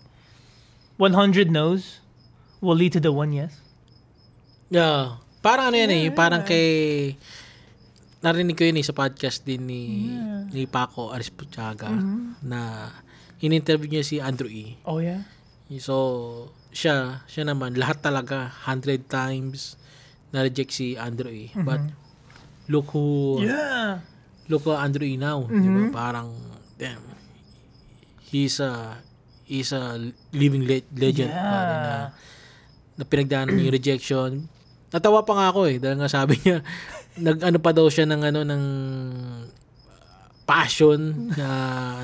[0.96, 2.00] 100 no's
[2.64, 3.60] will lead to the one yes?
[4.72, 5.20] Yeah.
[5.42, 6.66] Parang ano yan eh, parang kay
[8.22, 9.82] narinig ko yun eh sa podcast din ni
[10.48, 12.46] ni Paco Arisputiaga Mm-hmm.
[12.46, 12.86] na
[13.42, 14.78] in-interview niya si Andrew E.
[14.86, 15.26] Oh yeah.
[15.82, 15.96] So,
[16.70, 19.74] siya, siya naman, lahat talaga, 100 times
[20.30, 21.50] na-reject si Andrew E.
[21.56, 21.80] But,
[22.68, 23.48] look who, Mm-hmm.
[23.48, 23.90] Yeah.
[24.46, 25.42] look who Andrew E now.
[25.42, 25.82] Di ba?
[25.90, 26.30] Parang,
[26.76, 27.02] damn,
[28.22, 29.00] he's a,
[29.42, 29.98] he's a
[30.30, 31.32] living le- legend.
[31.32, 31.42] pare,
[31.74, 32.06] na, Yeah.
[32.94, 34.30] na pinagdaanan yung rejection.
[34.92, 36.60] Natawa pa nga ako eh, dahil nga sabi niya,
[37.16, 38.64] nag-ano pa daw siya ng ano, ng
[40.44, 41.48] passion na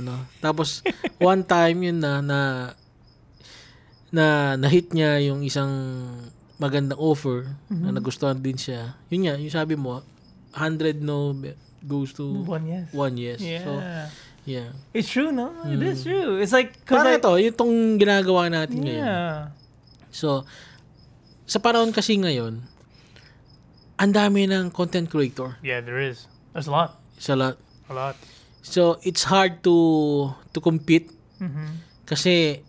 [0.00, 0.24] ano.
[0.40, 0.80] Tapos,
[1.20, 2.40] one time yun na, na,
[4.08, 4.24] na,
[4.56, 5.70] na-hit niya yung isang
[6.58, 8.98] magandang offer na nagustuhan din siya.
[9.12, 10.02] Yun nga, yung sabi mo,
[10.56, 11.36] 100 no
[11.84, 12.90] goes to One yes.
[12.90, 13.38] one yes.
[13.38, 13.62] Yeah.
[13.62, 13.72] So,
[14.48, 14.68] yeah.
[14.90, 15.54] it's true, no?
[15.68, 16.42] It is true.
[16.42, 19.04] It's like, Parang like, ito, yung tong ginagawa natin ngayon.
[19.06, 19.54] yeah.
[20.10, 20.42] So,
[21.46, 22.64] sa panahon kasi ngayon,
[23.98, 26.30] ang dami ng content creator Yeah, there is.
[26.54, 26.98] There's a lot.
[27.18, 27.58] sa lot.
[27.86, 28.14] A lot.
[28.62, 29.74] So, it's hard to
[30.52, 32.62] to compete hmm kasi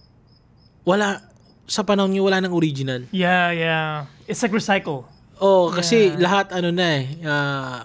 [0.84, 1.24] wala
[1.64, 3.06] sa panahon niyo wala ng original.
[3.10, 4.10] Yeah, yeah.
[4.26, 5.06] It's like recycle.
[5.38, 6.20] Oh, kasi Yeah.
[6.20, 7.80] lahat ano na eh, ah,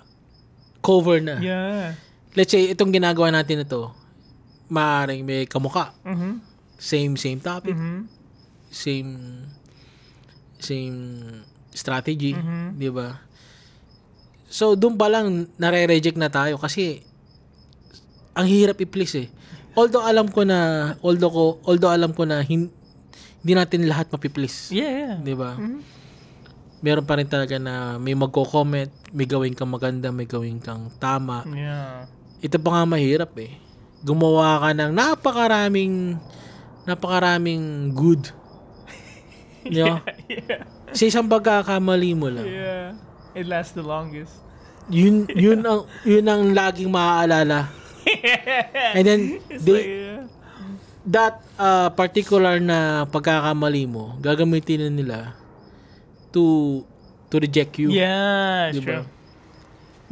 [0.80, 1.38] cover na.
[1.38, 1.94] Yeah.
[2.34, 3.94] Let's say itong ginagawa natin ito,
[4.66, 5.94] maaaring may kamuka.
[6.02, 6.32] Mm-hmm.
[6.74, 8.10] Same same topic, Mm-hmm.
[8.68, 9.10] same
[10.58, 10.98] same
[11.70, 12.74] strategy, Mhm.
[12.74, 13.20] 'di ba?
[14.54, 17.02] So doon pa lang nare-reject na tayo kasi
[18.38, 19.28] ang hirap i-please eh.
[19.74, 20.58] Although alam ko na
[21.02, 22.70] although ko although alam ko na hin-
[23.42, 25.14] hindi natin lahat mapi-please, Yeah, yeah.
[25.18, 25.58] 'di ba?
[25.58, 25.82] Mhm.
[26.86, 31.42] Meron pa rin talaga na may magko-comment, may gawin kang maganda, may gawin kang tama.
[31.50, 32.06] Yeah.
[32.38, 33.58] Ito pa nga mahirap eh.
[34.06, 36.14] Gumawa ka ng napakaraming
[36.86, 38.30] napakaraming good.
[39.64, 39.96] You know?
[40.28, 40.68] yeah.
[40.92, 42.44] Sa isang pagkakamali mo lang.
[42.46, 42.92] Yeah.
[43.32, 44.43] It lasts the longest.
[44.90, 47.68] Yun, yun ang, yun ang laging maaalala.
[48.94, 50.20] And then, they,
[51.06, 55.18] that uh, particular na pagkakamali mo, gagamitin na nila
[56.32, 56.84] to
[57.30, 57.90] to reject you.
[57.92, 58.84] Yeah, Diba?
[58.84, 59.04] true.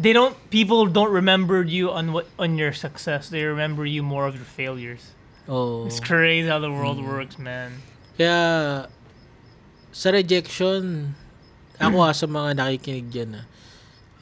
[0.00, 0.34] They don't.
[0.48, 3.28] People don't remember you on what on your success.
[3.28, 5.12] They remember you more of your failures.
[5.46, 5.84] Oh.
[5.84, 7.06] It's crazy how the world Mm.
[7.12, 7.82] works, man.
[8.16, 8.88] Kaya,
[9.90, 11.12] sa rejection,
[11.76, 13.44] ako ha, sa mga nakikinig dyan, ah,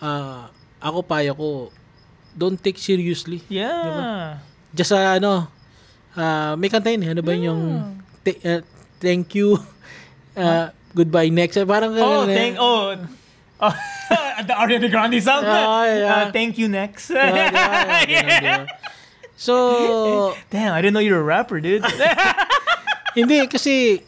[0.00, 0.48] ah,
[0.80, 1.48] ako payo ko,
[2.32, 3.44] don't take seriously.
[3.48, 4.40] Yeah.
[4.72, 5.48] Just sa ano,
[6.16, 7.10] ah, may kanta yun, eh.
[7.12, 7.62] ano ba yun yung
[8.24, 8.60] th- ah,
[8.98, 9.56] thank you,
[10.40, 11.56] ah, goodbye next.
[11.56, 12.36] Ah, Parang Oh, ganun, eh.
[12.36, 12.54] thank.
[12.58, 12.96] Oh,
[13.60, 13.74] oh
[14.48, 15.44] the Ariana Grande song.
[15.44, 16.26] Oh, yeah.
[16.26, 17.12] Uh, thank you next.
[17.12, 17.64] Ah, di ba?
[18.08, 18.66] Ganun, di ba?
[19.40, 21.80] So, Damn, I didn't know you were a rapper, dude.
[23.14, 24.02] Hindi kasi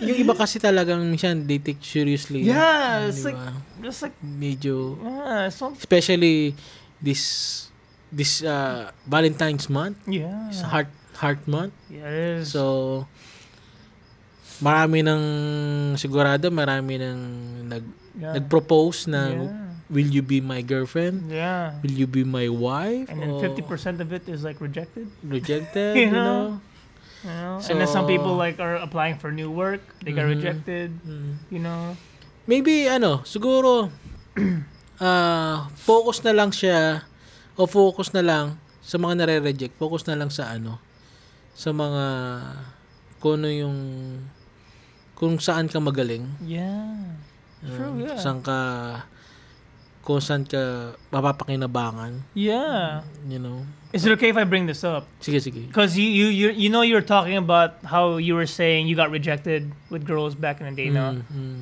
[0.00, 2.46] yung iba kasi talagang minsan they take seriously.
[2.46, 3.40] yeah, it's Di like
[3.82, 6.54] just like medyo yeah, so especially
[7.02, 7.22] this
[8.14, 10.48] this uh, Valentine's month, yeah.
[10.48, 10.88] it's heart
[11.18, 11.74] heart month.
[11.90, 12.54] Is.
[12.54, 13.04] So
[14.62, 15.22] marami ng
[15.98, 17.18] sigurado marami ng
[17.66, 18.38] nag yeah.
[18.38, 19.50] nag-propose na Yeah.
[19.90, 21.28] will you be my girlfriend?
[21.28, 21.76] Yeah.
[21.82, 23.10] Will you be my wife?
[23.10, 25.10] And then fifty percent of it is like rejected.
[25.26, 26.62] rejected, You you know?
[27.24, 27.56] Know?
[27.58, 27.68] You know?
[27.70, 29.80] and then some people So- like are applying for new work.
[30.00, 30.34] They got Mhm.
[30.36, 30.88] rejected.
[31.02, 31.32] Mm.
[31.48, 31.96] You know.
[32.44, 33.88] Maybe ano, siguro
[35.00, 37.02] ah focus na lang siya
[37.56, 38.46] o focus na lang
[38.84, 39.74] sa mga nare-reject.
[39.76, 40.78] Focus na lang sa ano
[41.54, 42.04] sa mga
[43.18, 43.78] kung ano yung
[45.14, 46.26] kung saan ka magaling.
[46.42, 47.16] Yeah.
[47.64, 48.18] True, Um, yeah.
[48.20, 48.56] Saan ka
[50.04, 53.02] kung saan ka mapapakinabangan, Yeah.
[53.26, 53.64] you know.
[53.96, 55.06] Is it okay if I bring this up?
[55.22, 55.64] Sige, sige.
[55.66, 58.94] Because you, you you you know you were talking about how you were saying you
[58.98, 61.16] got rejected with girls back in the day, no?
[61.16, 61.60] Mm, mm,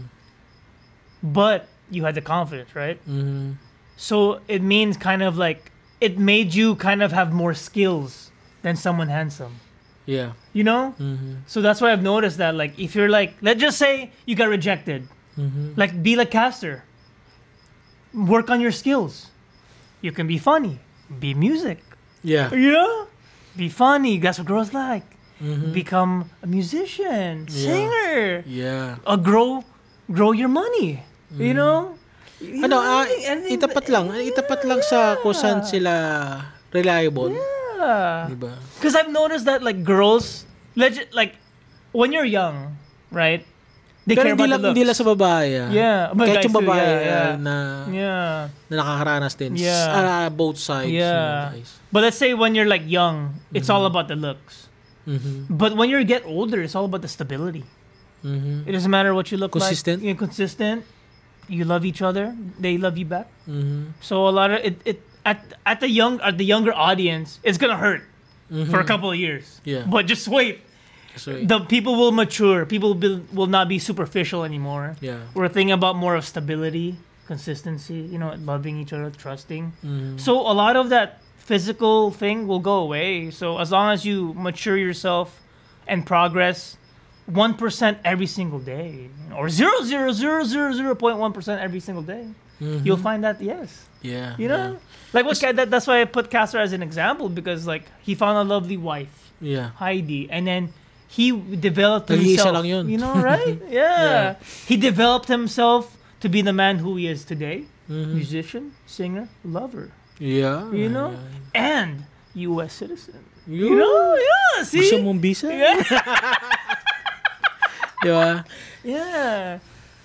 [1.23, 2.99] But you had the confidence, right?
[3.07, 3.57] mhm.
[3.97, 8.33] So it means kind of like it made you kind of have more skills
[8.67, 9.61] than someone handsome.
[10.09, 10.33] Yeah.
[10.57, 10.97] You know?
[10.99, 11.47] Mhm.
[11.47, 14.49] So that's why I've noticed that like if you're like let's just say you got
[14.51, 15.07] rejected,
[15.39, 15.77] Mhm.
[15.79, 16.83] like be like Caster.
[18.13, 19.33] Work on your skills.
[20.01, 21.81] You can be funny, be music.
[22.23, 22.53] Yeah.
[22.53, 23.09] Yeah.
[23.57, 24.19] Be funny.
[24.19, 25.05] That's what girls like.
[25.41, 25.73] Mhm.
[25.73, 27.65] Become a musician, Yeah.
[27.67, 28.17] singer.
[28.47, 28.87] Yeah.
[29.03, 29.65] Uh, grow,
[30.07, 31.03] grow your money.
[31.33, 31.97] You know.
[32.39, 34.11] You Ano, know, anything- itapat lang.
[34.13, 35.95] Itapat lang sa kung saan sila
[36.71, 37.33] reliable.
[37.33, 38.29] Yeah.
[38.29, 38.53] Diba?
[38.79, 40.45] Because I've noticed that like girls,
[40.77, 41.39] legit, like
[41.95, 42.77] when you're young,
[43.11, 43.47] right?
[44.03, 44.75] They Pero care hindi about lang, the looks.
[44.75, 45.49] hindi lang sa babae.
[45.63, 45.69] ah.
[45.71, 47.31] Yeah, but Kahit guys yung too, babae yeah, ah, yeah.
[47.39, 47.55] na,
[47.87, 48.35] Yeah.
[48.67, 49.53] na nakakaranas din.
[49.55, 49.95] Yeah.
[49.95, 50.91] Ah, both sides.
[50.91, 51.07] Yeah.
[51.07, 51.71] you know, guys.
[51.95, 54.67] But let's say when you're like young, it's all about the looks.
[55.07, 55.47] Mhm.
[55.47, 57.63] But when you get older, it's all about the stability.
[58.27, 58.67] Mhm.
[58.67, 59.71] It doesn't matter what you look like.
[59.71, 60.03] Consistent.
[60.03, 60.07] like.
[60.11, 60.83] You're consistent.
[61.47, 62.35] You love each other.
[62.59, 63.31] They love you back.
[63.47, 63.95] Mhm.
[64.03, 67.59] So a lot of it, it at at the young at the younger audience, it's
[67.59, 68.03] gonna hurt
[68.71, 69.63] for a couple of years.
[69.63, 69.71] Mm-hmm.
[69.71, 69.85] Yeah.
[69.87, 70.63] But just wait.
[71.17, 72.65] So, The people will mature.
[72.67, 74.97] People will, will not be superficial anymore.
[75.01, 75.19] yeah.
[75.35, 76.97] We're thinking about more of stability,
[77.27, 77.95] consistency.
[78.13, 79.73] You know, loving each other, trusting.
[79.85, 80.21] Mhm.
[80.21, 83.31] So a lot of that physical thing will go away.
[83.31, 85.41] So as long as you mature yourself
[85.87, 86.77] and progress
[87.27, 91.81] one percent every single day, or zero zero zero zero zero point one percent every
[91.81, 92.25] single day,
[92.61, 92.85] Mhm.
[92.87, 94.35] you'll find that yes, Yeah.
[94.39, 94.79] you know,
[95.13, 98.39] like what that, that's why I put Caster as an example because like he found
[98.39, 99.71] a lovely wife, Yeah.
[99.77, 100.73] Heidi, and then
[101.13, 101.29] he
[101.61, 102.57] developed himself.
[102.57, 102.89] lang yun.
[102.89, 103.61] You know, right?
[103.69, 104.41] Yeah.
[104.65, 105.93] he developed himself
[106.25, 107.69] to be the man who he is today.
[107.91, 108.17] Mhm.
[108.17, 110.73] Musician, singer, lover, Yeah.
[110.73, 111.61] you know, Yeah.
[111.77, 111.91] and
[112.33, 112.73] U.S.
[112.73, 113.21] citizen.
[113.45, 114.63] You You know, yeah.
[114.65, 115.51] See, Gusto mong visa?
[115.53, 115.83] yeah,
[118.03, 118.45] Di ba?
[118.87, 119.59] yeah.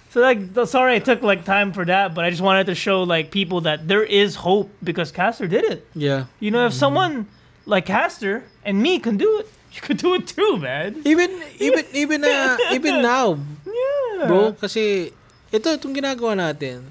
[0.10, 3.04] So like, sorry I took like time for that, but I just wanted to show
[3.04, 5.86] like people that there is hope because Caster did it.
[5.93, 6.26] Yeah.
[6.41, 7.28] You know, if someone
[7.65, 11.01] like Caster and me can do it, you could do it too, man.
[11.03, 13.36] Even even even na even now,
[13.67, 15.12] Yeah, bro, kasi
[15.49, 16.88] ito itong ginagawa natin.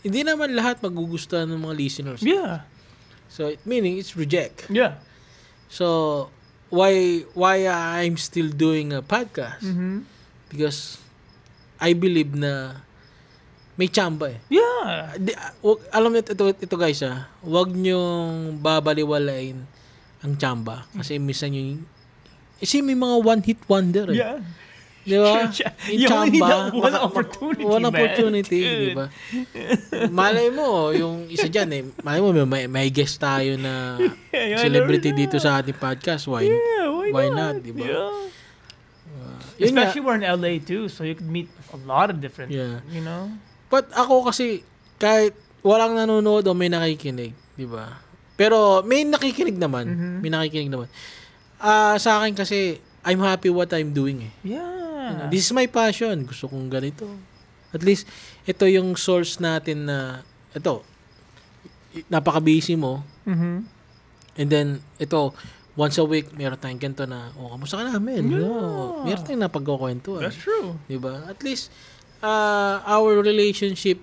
[0.00, 2.20] Hindi naman lahat magugustuhan ng mga listeners.
[2.24, 2.64] Yeah,
[3.28, 4.66] So it meaning it's reject.
[4.72, 5.00] yeah.
[5.68, 6.26] So
[6.68, 9.62] why why I'm still doing a podcast?
[9.62, 10.02] Mm-hmm.
[10.50, 10.98] Because
[11.78, 12.82] I believe na
[13.78, 14.38] may chamba eh.
[14.52, 19.64] Yeah, Di, ah, wag, alam mo ito, ito guys ah, wag niyong babaliwalain
[20.20, 21.84] ang chamba kasi minsan yung
[22.60, 24.20] kasi may mga one hit wonder eh.
[24.20, 24.38] yeah.
[25.00, 25.48] Di ba?
[26.28, 29.08] Need that one opportunity, One opportunity, di ba?
[30.12, 33.96] Malay mo, yung isa dyan eh, malay mo may, may guest tayo na
[34.30, 36.28] Yeah, celebrity dito sa ating podcast.
[36.28, 36.52] Why?
[36.52, 37.60] Yeah, why, why not?
[37.60, 37.86] not, di ba?
[37.86, 38.12] Yeah.
[39.60, 39.66] Nga.
[39.68, 42.52] Especially we're in LA too, so you could meet a lot of different.
[42.52, 42.80] Yeah.
[42.88, 43.32] You know.
[43.68, 44.64] But ako kasi,
[44.96, 48.00] kahit walang nanonood o may nakikinig, di ba?
[48.40, 49.84] Pero may nakikinig naman.
[49.84, 50.16] Mhm.
[50.24, 50.88] May nakikinig naman.
[51.60, 54.32] Ah, sa akin kasi, I'm happy what I'm doing eh.
[54.56, 55.28] Yeah.
[55.28, 56.24] This is my passion.
[56.24, 57.04] Gusto kong ganito.
[57.76, 58.08] At least,
[58.48, 60.24] ito yung source natin na,
[60.56, 60.80] ito,
[62.08, 63.04] napaka-busy mo.
[63.28, 63.56] mm-hmm.
[64.40, 65.36] And then, ito,
[65.76, 68.24] once a week, meron tayong ganito na, oh, kamusta ka namin?
[68.30, 68.40] Yeah.
[68.40, 70.24] No, meron tayong napagkukwentuhan.
[70.24, 70.80] That's true.
[70.88, 71.28] Diba?
[71.28, 71.68] At least,
[72.24, 74.00] uh, our relationship,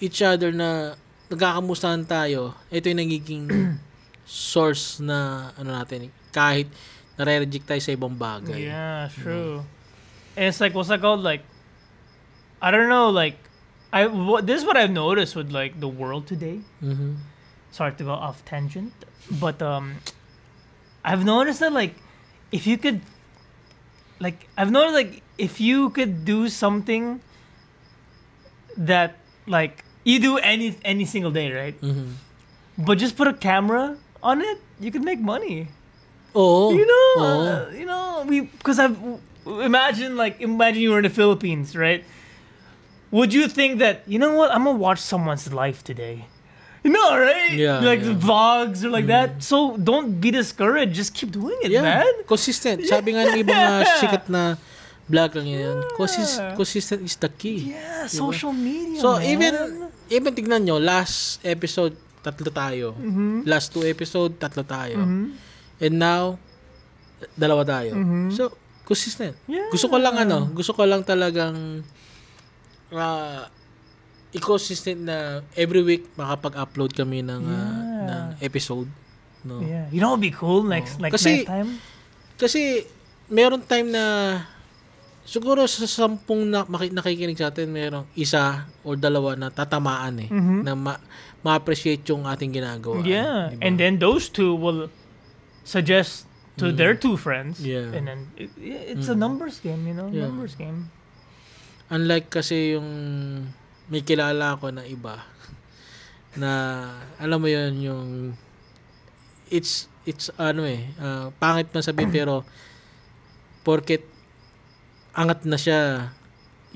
[0.00, 0.96] each other na
[1.30, 3.44] nagkakamustahan tayo, ito yung nagiging
[4.26, 6.70] source na, ano natin, kahit
[7.18, 8.68] nare-reject tayo sa ibang bagay.
[8.68, 9.64] Yeah, true.
[10.36, 11.24] And it's like what's that called?
[11.24, 11.40] Like,
[12.60, 13.08] I don't know.
[13.08, 13.40] Like,
[13.88, 16.60] I what, this is what I've noticed with like the world today.
[16.84, 17.16] Mhm.
[17.72, 18.92] Sorry to go off tangent,
[19.40, 20.04] but um,
[21.00, 21.96] I've noticed that like,
[22.52, 23.00] if you could,
[24.20, 27.20] like, I've noticed like if you could do something
[28.76, 29.16] that
[29.48, 31.74] like you do any any single day, right?
[31.82, 32.14] Mhm.
[32.78, 35.68] But just put a camera on it, you could make money.
[36.36, 37.26] Oh, you know, Oo.
[37.48, 38.94] uh, you know, we because I've
[39.46, 42.04] imagine like imagine you were in the Philippines, right?
[43.14, 44.50] would you think that you know what?
[44.50, 46.26] I'm gonna watch someone's life today.
[46.82, 47.54] You know, right?
[47.54, 48.14] Yeah, Like yeah.
[48.14, 48.20] Mm.
[48.22, 49.42] vlogs or like that.
[49.42, 50.94] So don't be discouraged.
[50.94, 52.06] Just keep doing it, Yeah, man.
[52.30, 52.86] consistent.
[52.86, 54.54] Sabi nga ng ibang uh, sikat na
[55.06, 55.78] vlog lang yun.
[55.82, 56.54] Yeah.
[56.54, 57.72] consistent is the key.
[57.72, 58.98] Yeah, social media.
[58.98, 59.26] So, man.
[59.26, 59.52] even,
[60.10, 62.94] even tignan nyo, last episode, tatlo tayo.
[62.98, 63.46] Mm-hmm.
[63.46, 64.98] Last two episode, tatlo tayo.
[65.78, 66.42] And now,
[67.38, 67.94] dalawa tayo.
[68.34, 68.50] So,
[68.82, 69.38] consistent.
[69.46, 69.54] Mm-hmm.
[69.54, 69.68] Yeah.
[69.70, 71.86] Gusto ko lang ano, gusto ko lang talagang
[72.90, 73.42] uh,
[74.34, 78.06] ecosystem na every week makapag-upload kami ng, uh, Yeah.
[78.06, 78.90] ng episode.
[79.46, 79.62] No?
[79.62, 79.86] Yeah.
[79.94, 81.70] You know what would be cool next like Kasi- next time?
[82.36, 82.84] Kasi,
[83.30, 84.04] meron time na
[85.26, 90.30] siguro sa sampung na, maki, nakikinig sa atin, merong isa o dalawa na tatamaan eh.
[90.62, 90.94] Na ma,
[91.42, 93.02] ma-appreciate yung ating ginagawa.
[93.02, 93.10] Mm-hmm.
[93.10, 93.52] Yeah.
[93.52, 93.62] Diba?
[93.66, 94.88] And then those two will
[95.66, 97.60] suggest to their two friends.
[97.60, 97.66] Mm.
[97.66, 97.88] Yeah.
[97.92, 100.08] And then it, it's a numbers game, you know?
[100.08, 100.30] Yeah.
[100.30, 100.88] Numbers game.
[101.92, 102.88] Unlike kasi yung
[103.86, 105.22] may kilala ako na iba
[106.42, 106.50] na
[107.22, 108.06] alam mo yun yung
[109.46, 112.42] it's it's ano eh ah, pangit man sabihin pero
[113.62, 114.02] porket
[115.16, 116.12] angat na siya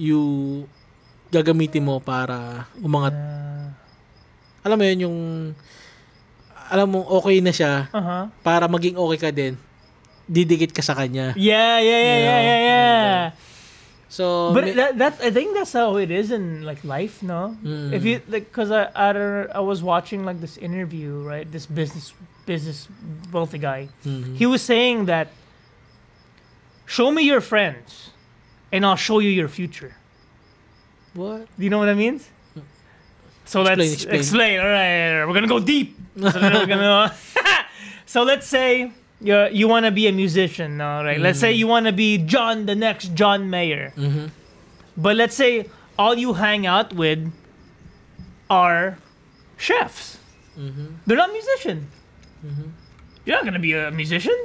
[0.01, 0.65] you
[1.29, 4.67] gagamitin mo para umangat Yeah.
[4.67, 5.19] alam mo yun yung
[6.73, 8.33] alam mo okay na siya Uh-huh.
[8.41, 9.55] para maging okay ka din
[10.25, 13.23] didikit ka sa kanya Yeah, yeah, yeah, yeah, yeah, yeah.
[14.09, 17.55] so But may- that, that I think that's how it is in like life, no?
[17.63, 17.91] Mm.
[17.95, 21.47] If you like, cause I, I don't- I was watching like this interview, right?
[21.47, 22.11] This business
[22.43, 22.87] business
[23.31, 23.91] wealthy guy.
[24.03, 24.35] Mhm.
[24.35, 25.31] He was saying that
[26.87, 28.10] show me your friends,
[28.73, 29.95] and I'll show you your future.
[31.15, 32.29] what Do you know what that means?
[33.45, 34.15] So Explain, let's explain.
[34.21, 34.61] explain.
[34.61, 35.97] All right, we're gonna go deep.
[36.21, 36.31] So,
[36.67, 37.15] gonna-
[38.07, 41.19] so let's say you you want to be a musician, all right?
[41.19, 41.59] Let's say mm-hmm.
[41.59, 43.93] you want to be John, the next John Mayer.
[43.97, 44.31] Mhm.
[44.97, 45.67] But let's say
[45.99, 47.33] all you hang out with
[48.49, 48.99] are
[49.57, 50.19] chefs.
[50.59, 50.87] Mm-hmm.
[51.07, 51.91] They're not musicians.
[52.47, 52.69] Mm-hmm.
[53.25, 54.37] You're not gonna be a musician.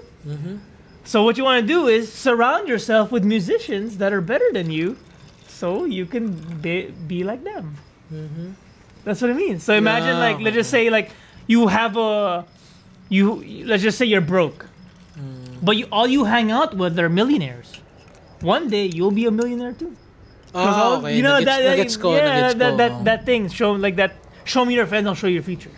[1.06, 4.72] So what you want to do is surround yourself with musicians that are better than
[4.72, 4.98] you,
[5.48, 7.78] so you can be, be like them.
[9.04, 9.63] That's what it means.
[9.63, 11.12] So imagine Yeah, like let's just say like
[11.48, 12.46] you have a
[13.10, 14.65] you let's just say you're broke,
[15.62, 17.70] but you all you hang out with are millionaires.
[18.41, 19.96] One day you'll be a millionaire too.
[20.56, 21.10] Ah, all-.
[21.10, 23.04] You know that, that yeah, that, that, oh.
[23.04, 23.50] that thing.
[23.50, 24.15] Show like that.
[24.44, 25.08] Show me your friends.
[25.08, 25.72] I'll show you your future.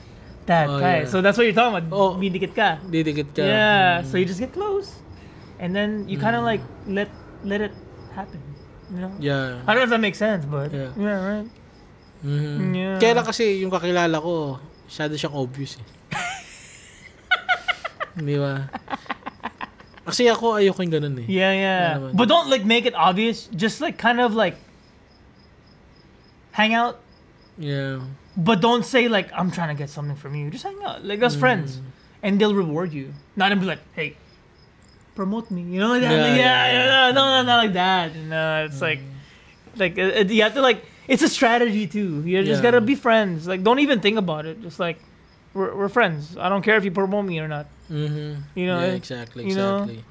[0.46, 1.00] That Oh, guy.
[1.00, 1.06] yeah.
[1.06, 1.92] So that's what you're talking about.
[1.92, 2.16] Oh.
[2.16, 2.80] Bidikit ka.
[2.88, 4.04] didikit ka Yeah.
[4.04, 4.96] So you just get close,
[5.60, 7.10] and then you kind of like let
[7.43, 7.74] let it
[8.13, 8.41] happen.
[8.88, 9.12] You know.
[9.20, 10.96] yeah I don't know if that makes sense, but Yeah.
[10.96, 11.48] yeah, right.
[12.24, 12.74] Mhm.
[12.74, 12.98] Yeah.
[12.98, 14.58] Kaya lang kasi yung kakilala ko,
[14.89, 15.86] masyado siyang obvious eh.
[18.17, 18.65] Di ba?
[20.08, 21.28] Kasi ako ayoko yung ganun eh.
[21.28, 21.89] Yeah, yeah.
[22.15, 23.52] But don't like make it obvious.
[23.54, 24.56] Just like kind of like
[26.56, 27.04] hang out,
[27.60, 28.02] Yeah.
[28.34, 30.50] but don't say like I'm trying to get something from you.
[30.50, 31.38] Just hang out, like Mm.
[31.38, 31.84] friends,
[32.24, 33.13] and they'll reward you.
[33.36, 34.15] Not and be like, hey,
[35.17, 35.62] promote me.
[35.65, 36.13] You know, like that.
[36.13, 37.12] Yeah, Like, yeah, yeah, yeah.
[37.17, 38.15] no, no, not like that.
[38.15, 39.01] No, it's like,
[39.75, 40.86] like uh, uh, you have to like.
[41.10, 42.21] It's a strategy too.
[42.27, 43.47] You just gotta be friends.
[43.47, 44.62] Like, don't even think about it.
[44.62, 44.99] Just like,
[45.56, 46.36] we're, we're friends.
[46.38, 47.65] I don't care if you promote me or not.
[47.89, 48.43] Mhm.
[48.56, 49.88] You know, yeah, exactly, you know?
[49.88, 50.03] exactly.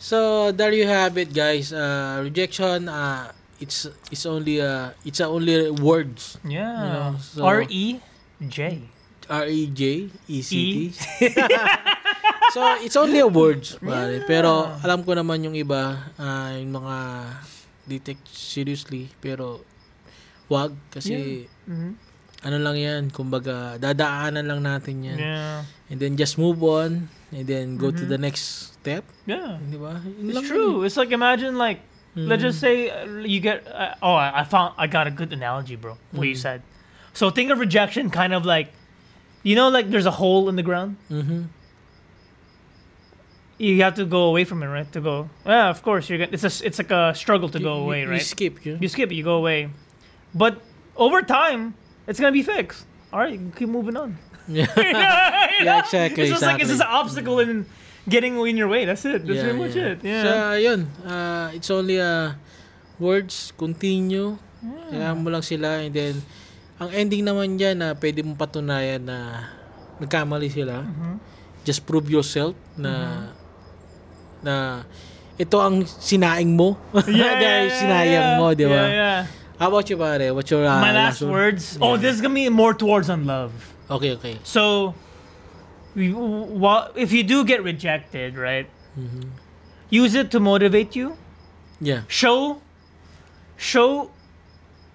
[0.00, 1.68] So there you have it, guys.
[1.72, 2.88] Uh, rejection.
[2.88, 6.36] Uh, it's it's only uh it's only words.
[6.44, 6.72] Yeah.
[6.92, 8.00] know, so- R E
[8.40, 8.88] J.
[9.28, 10.52] R E J E C
[10.96, 11.28] T.
[12.56, 14.24] So it's only a words, pare.
[14.24, 16.96] Pero alam ko naman yung iba, ah, yung mga
[17.84, 19.60] detect seriously, pero
[20.48, 21.90] wag kasi Mhm.
[22.48, 25.18] ano lang yan, kumbaga dadaanan lang natin yan.
[25.20, 25.68] Yeah.
[25.92, 29.60] And then just move on and then go to the next step, Yeah.
[29.60, 30.00] di ba?
[30.00, 30.80] It's true.
[30.88, 31.84] It's like imagine like
[32.16, 32.40] let's Mm-hmm.
[32.40, 35.76] just say uh, you get uh, oh I, I found I got a good analogy,
[35.76, 36.00] bro.
[36.16, 36.40] What you Mm-hmm.
[36.40, 36.64] said.
[37.12, 38.72] So think of rejection kind of like
[39.44, 40.96] you know like there's a hole in the ground.
[41.12, 41.52] yun.
[43.56, 44.90] You have to go away from it, right?
[44.92, 45.30] To go.
[45.46, 46.32] Yeah, of course you're gonna.
[46.32, 48.20] It's a it's like a struggle to go away, you, right?
[48.20, 48.78] You skip, yun.
[48.80, 49.72] You skip you go away.
[50.36, 50.60] But
[50.96, 51.72] over time,
[52.06, 52.84] it's gonna be fixed.
[53.12, 54.18] All right, you can keep moving on.
[54.48, 54.68] Yeah.
[54.76, 55.00] You know?
[55.64, 57.00] Yeah, exactly, It's just like it's just an exactly.
[57.00, 57.64] obstacle in
[58.08, 58.84] getting in your way.
[58.84, 59.24] That's it.
[59.24, 60.04] That's pretty much it.
[60.04, 60.22] Yeah.
[60.22, 60.80] So, yun.
[61.00, 62.36] Uh, it's only uh,
[63.00, 64.36] words, continue.
[64.90, 66.14] Kaya mo lang sila and then
[66.76, 69.48] ang ending naman dyan na pwede mong patunayan na
[69.96, 70.84] nagkamali sila.
[70.84, 71.14] Mm-hmm.
[71.64, 73.32] Just prove yourself na
[74.46, 74.86] na
[75.36, 76.78] ito ang sinaing mo.
[76.94, 78.86] Dahil sinayang mo, di ba?
[78.86, 79.20] Yeah, yeah.
[79.58, 80.30] How about you, pare?
[80.32, 81.58] What's your uh, My last word?
[81.58, 81.78] words.
[81.82, 83.52] Oh, this is gonna be more towards on love.
[83.90, 84.36] Okay, okay.
[84.44, 84.94] So,
[85.96, 88.68] we, wha- if you do get rejected, right?
[88.98, 89.32] Mm-hmm.
[89.88, 91.16] Use it to motivate you.
[91.80, 92.02] Yeah.
[92.08, 92.60] Show,
[93.56, 94.10] show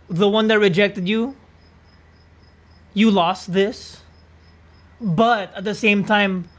[0.10, 1.36] the one that rejected you,
[2.94, 4.02] you lost this.
[5.02, 6.50] But at the same time,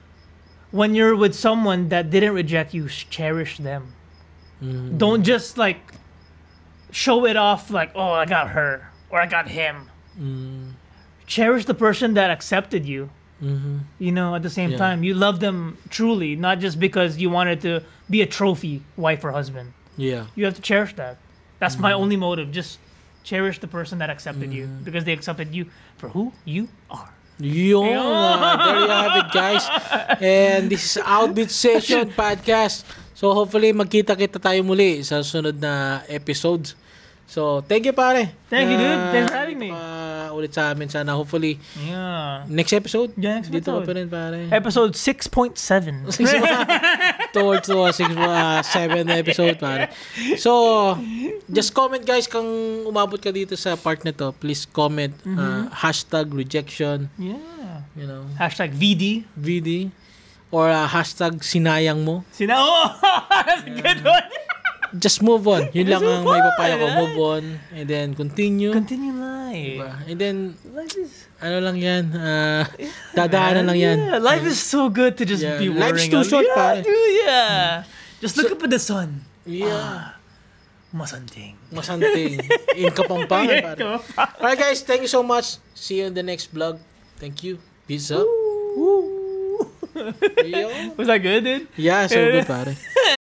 [0.72, 3.92] when you're with someone that didn't reject you, cherish them.
[4.62, 4.98] Mm.
[4.98, 5.92] Don't just like
[6.90, 9.88] show it off like, oh, I got her or I got him.
[10.18, 10.72] Mm.
[11.26, 13.10] Cherish the person that accepted you.
[13.42, 13.78] Mm-hmm.
[13.98, 14.78] You know, at the same Yeah.
[14.78, 19.24] time, you love them truly, not just because you wanted to be a trophy wife
[19.24, 19.72] or husband.
[19.96, 20.26] Yeah.
[20.36, 21.16] You have to cherish that.
[21.58, 22.02] That's my mm-hmm.
[22.02, 22.52] only motive.
[22.52, 22.78] Just
[23.24, 24.84] cherish the person that accepted you Mm.
[24.84, 25.66] because they accepted you
[25.96, 27.10] for who you are.
[27.40, 29.64] Yun, uh, there you have it guys.
[30.20, 32.84] And this is Outbeat Session Podcast.
[33.16, 36.74] So hopefully magkita-kita tayo muli sa sunod na episodes.
[37.26, 38.34] So thank you pare.
[38.52, 39.02] Thank you, dude.
[39.14, 39.70] Thanks for having me.
[39.72, 40.01] pa
[40.32, 40.88] ulit sa amin.
[40.88, 42.44] Sana hopefully Yeah.
[42.48, 43.12] next episode.
[43.14, 43.86] Yeah, next Dito episode.
[43.86, 44.40] pa rin pare.
[44.50, 46.08] Episode 6.7.
[46.10, 46.26] Six,
[47.36, 49.88] towards to uh, six, uh, seven na episode pare.
[50.36, 50.94] So,
[51.48, 52.44] just comment guys kung
[52.84, 54.32] umabot ka dito sa part na to.
[54.36, 55.62] Please comment uh, Mm-hmm.
[55.72, 57.82] hashtag rejection, yeah.
[57.96, 59.24] you know, Hashtag VD.
[59.34, 59.88] VD
[60.52, 62.20] or uh, hashtag sinayang mo.
[62.28, 62.92] Sina oh,
[63.32, 64.28] that's a good one.
[64.92, 65.72] Just move on.
[65.72, 66.86] Yun lang ang may papaya ko.
[67.00, 67.42] Move on.
[67.72, 68.72] And then continue.
[68.72, 69.80] Continue life.
[69.80, 69.90] Diba?
[70.04, 70.36] And then,
[70.72, 71.12] Life is
[71.42, 72.64] ano lang yan, uh,
[73.12, 73.98] dadaanan lang yan.
[73.98, 76.12] Yeah, life is so good to just Yeah, be life's worrying.
[76.12, 76.80] too on- short, yeah, pare.
[76.80, 77.84] dude, yeah.
[78.22, 79.26] Just look up at the sun.
[79.44, 80.14] Yeah.
[80.94, 81.56] Masanting.
[81.74, 82.40] Masanting.
[82.76, 84.00] In Kapampangan, pare.
[84.38, 85.56] Alright guys, thank you so much.
[85.74, 86.78] See you in the next vlog.
[87.18, 87.58] Thank you.
[87.88, 88.08] Peace.
[88.12, 88.24] Yo.
[90.96, 91.68] Was that good, dude?
[91.76, 92.72] Yeah, so good pare.